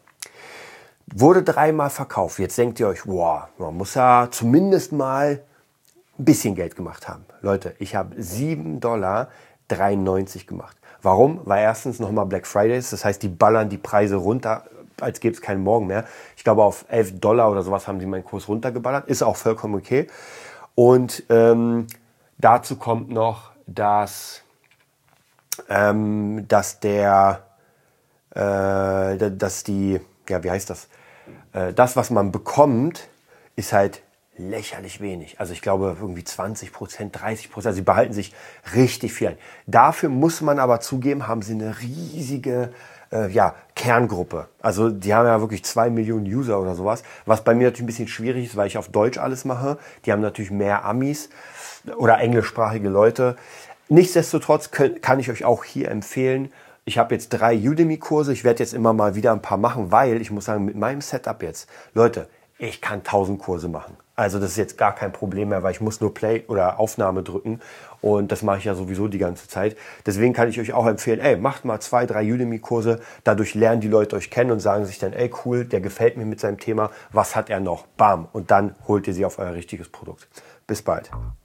Wurde 1.15 1.43
dreimal 1.43 1.91
verkauft. 1.91 2.39
Jetzt 2.39 2.57
denkt 2.57 2.79
ihr 2.79 2.87
euch, 2.87 3.07
wow, 3.07 3.45
man 3.59 3.77
muss 3.77 3.95
ja 3.95 4.29
zumindest 4.31 4.93
mal 4.93 5.41
ein 6.19 6.25
bisschen 6.25 6.55
Geld 6.55 6.77
gemacht 6.77 7.09
haben. 7.09 7.25
Leute, 7.41 7.75
ich 7.79 7.97
habe 7.97 8.15
7,93 8.15 8.79
Dollar 8.81 9.29
gemacht. 10.47 10.77
Warum? 11.03 11.41
Weil 11.45 11.63
erstens 11.63 11.99
nochmal 11.99 12.27
Black 12.27 12.47
Fridays, 12.47 12.91
das 12.91 13.05
heißt, 13.05 13.23
die 13.23 13.29
ballern 13.29 13.69
die 13.69 13.79
Preise 13.79 14.17
runter, 14.17 14.65
als 15.01 15.19
gäbe 15.19 15.35
es 15.35 15.41
keinen 15.41 15.65
Morgen 15.65 15.87
mehr. 15.87 16.05
Ich 16.37 16.45
glaube, 16.45 16.63
auf 16.63 16.85
11 16.89 17.21
Dollar 17.21 17.51
oder 17.51 17.63
sowas 17.63 17.89
haben 17.89 17.99
sie 18.01 18.07
meinen 18.07 18.25
Kurs 18.25 18.49
runtergeballert. 18.49 19.09
Ist 19.09 19.23
auch 19.23 19.37
vollkommen 19.37 19.75
okay. 19.75 20.07
Und 20.75 21.25
ähm, 21.29 21.87
dazu 22.39 22.77
kommt 22.77 23.11
noch, 23.11 23.51
dass, 23.67 24.43
ähm, 25.69 26.47
dass 26.47 26.81
der, 26.81 27.43
äh, 28.35 29.31
dass 29.31 29.65
die, 29.65 30.01
ja, 30.29 30.45
wie 30.45 30.51
heißt 30.51 30.71
das? 30.71 30.89
Äh, 31.53 31.73
das, 31.73 31.97
was 31.97 32.11
man 32.11 32.33
bekommt, 32.33 33.09
ist 33.57 33.73
halt 33.73 34.03
lächerlich 34.37 35.01
wenig. 35.01 35.39
Also 35.39 35.53
ich 35.53 35.61
glaube 35.61 35.97
irgendwie 36.01 36.25
20 36.25 36.73
Prozent, 36.73 37.21
30 37.21 37.51
Prozent. 37.51 37.69
Also 37.69 37.77
sie 37.77 37.85
behalten 37.85 38.13
sich 38.13 38.33
richtig 38.75 39.13
viel. 39.13 39.37
Dafür 39.67 40.09
muss 40.09 40.41
man 40.41 40.59
aber 40.59 40.81
zugeben, 40.81 41.29
haben 41.29 41.43
sie 41.43 41.53
eine 41.53 41.79
riesige 41.81 42.73
äh, 43.13 43.29
ja, 43.31 43.55
Kerngruppe. 43.75 44.49
Also 44.61 44.89
die 44.91 45.15
haben 45.15 45.27
ja 45.27 45.41
wirklich 45.41 45.65
zwei 45.65 45.91
Millionen 45.91 46.27
User 46.27 46.61
oder 46.61 46.75
sowas. 46.75 47.03
Was 47.27 47.45
bei 47.45 47.55
mir 47.55 47.65
natürlich 47.65 47.83
ein 47.83 47.87
bisschen 47.87 48.09
schwierig 48.09 48.47
ist, 48.47 48.57
weil 48.57 48.67
ich 48.67 48.79
auf 48.79 48.89
Deutsch 48.89 49.19
alles 49.19 49.45
mache. 49.45 49.79
Die 50.05 50.13
haben 50.13 50.23
natürlich 50.23 50.51
mehr 50.51 50.85
Amis 50.85 51.29
oder 51.97 52.19
englischsprachige 52.19 52.89
Leute. 52.89 53.37
Nichtsdestotrotz 53.89 54.71
kann 54.71 55.19
ich 55.19 55.31
euch 55.31 55.45
auch 55.45 55.65
hier 55.65 55.91
empfehlen, 55.91 56.53
ich 56.91 56.99
habe 56.99 57.15
jetzt 57.15 57.29
drei 57.29 57.57
Udemy-Kurse. 57.57 58.33
Ich 58.33 58.43
werde 58.43 58.65
jetzt 58.65 58.75
immer 58.75 58.93
mal 58.93 59.15
wieder 59.15 59.31
ein 59.31 59.41
paar 59.41 59.59
machen, 59.59 59.93
weil 59.93 60.21
ich 60.21 60.33
muss 60.33 60.47
sagen, 60.47 60.65
mit 60.65 60.75
meinem 60.75 61.01
Setup 61.01 61.41
jetzt, 61.41 61.71
Leute, 61.95 62.29
ich 62.59 62.81
kann 62.81 63.05
tausend 63.05 63.39
Kurse 63.39 63.69
machen. 63.69 63.97
Also 64.17 64.41
das 64.41 64.51
ist 64.51 64.57
jetzt 64.57 64.77
gar 64.77 64.93
kein 64.93 65.13
Problem 65.13 65.51
mehr, 65.51 65.63
weil 65.63 65.71
ich 65.71 65.81
muss 65.81 66.01
nur 66.01 66.13
Play 66.13 66.43
oder 66.49 66.81
Aufnahme 66.81 67.23
drücken 67.23 67.61
und 68.01 68.33
das 68.33 68.43
mache 68.43 68.59
ich 68.59 68.65
ja 68.65 68.75
sowieso 68.75 69.07
die 69.07 69.19
ganze 69.19 69.47
Zeit. 69.47 69.77
Deswegen 70.05 70.33
kann 70.33 70.49
ich 70.49 70.59
euch 70.59 70.73
auch 70.73 70.87
empfehlen, 70.89 71.21
ey, 71.21 71.37
macht 71.37 71.65
mal 71.65 71.79
zwei, 71.79 72.07
drei 72.07 72.25
Udemy-Kurse. 72.25 72.99
Dadurch 73.23 73.55
lernen 73.55 73.81
die 73.81 73.89
Leute 73.89 74.17
euch 74.17 74.29
kennen 74.29 74.51
und 74.51 74.59
sagen 74.59 74.85
sich 74.85 74.99
dann, 74.99 75.13
ey, 75.13 75.31
cool, 75.45 75.65
der 75.65 75.81
gefällt 75.81 76.17
mir 76.17 76.27
mit 76.27 76.41
seinem 76.41 76.59
Thema. 76.59 76.91
Was 77.13 77.37
hat 77.37 77.51
er 77.51 77.61
noch? 77.61 77.87
Bam. 77.87 78.27
Und 78.33 78.51
dann 78.51 78.75
holt 78.89 79.07
ihr 79.07 79.15
sie 79.15 79.25
auf 79.25 79.39
euer 79.39 79.55
richtiges 79.55 79.89
Produkt. 79.89 80.27
Bis 80.67 80.83
bald. 80.83 81.09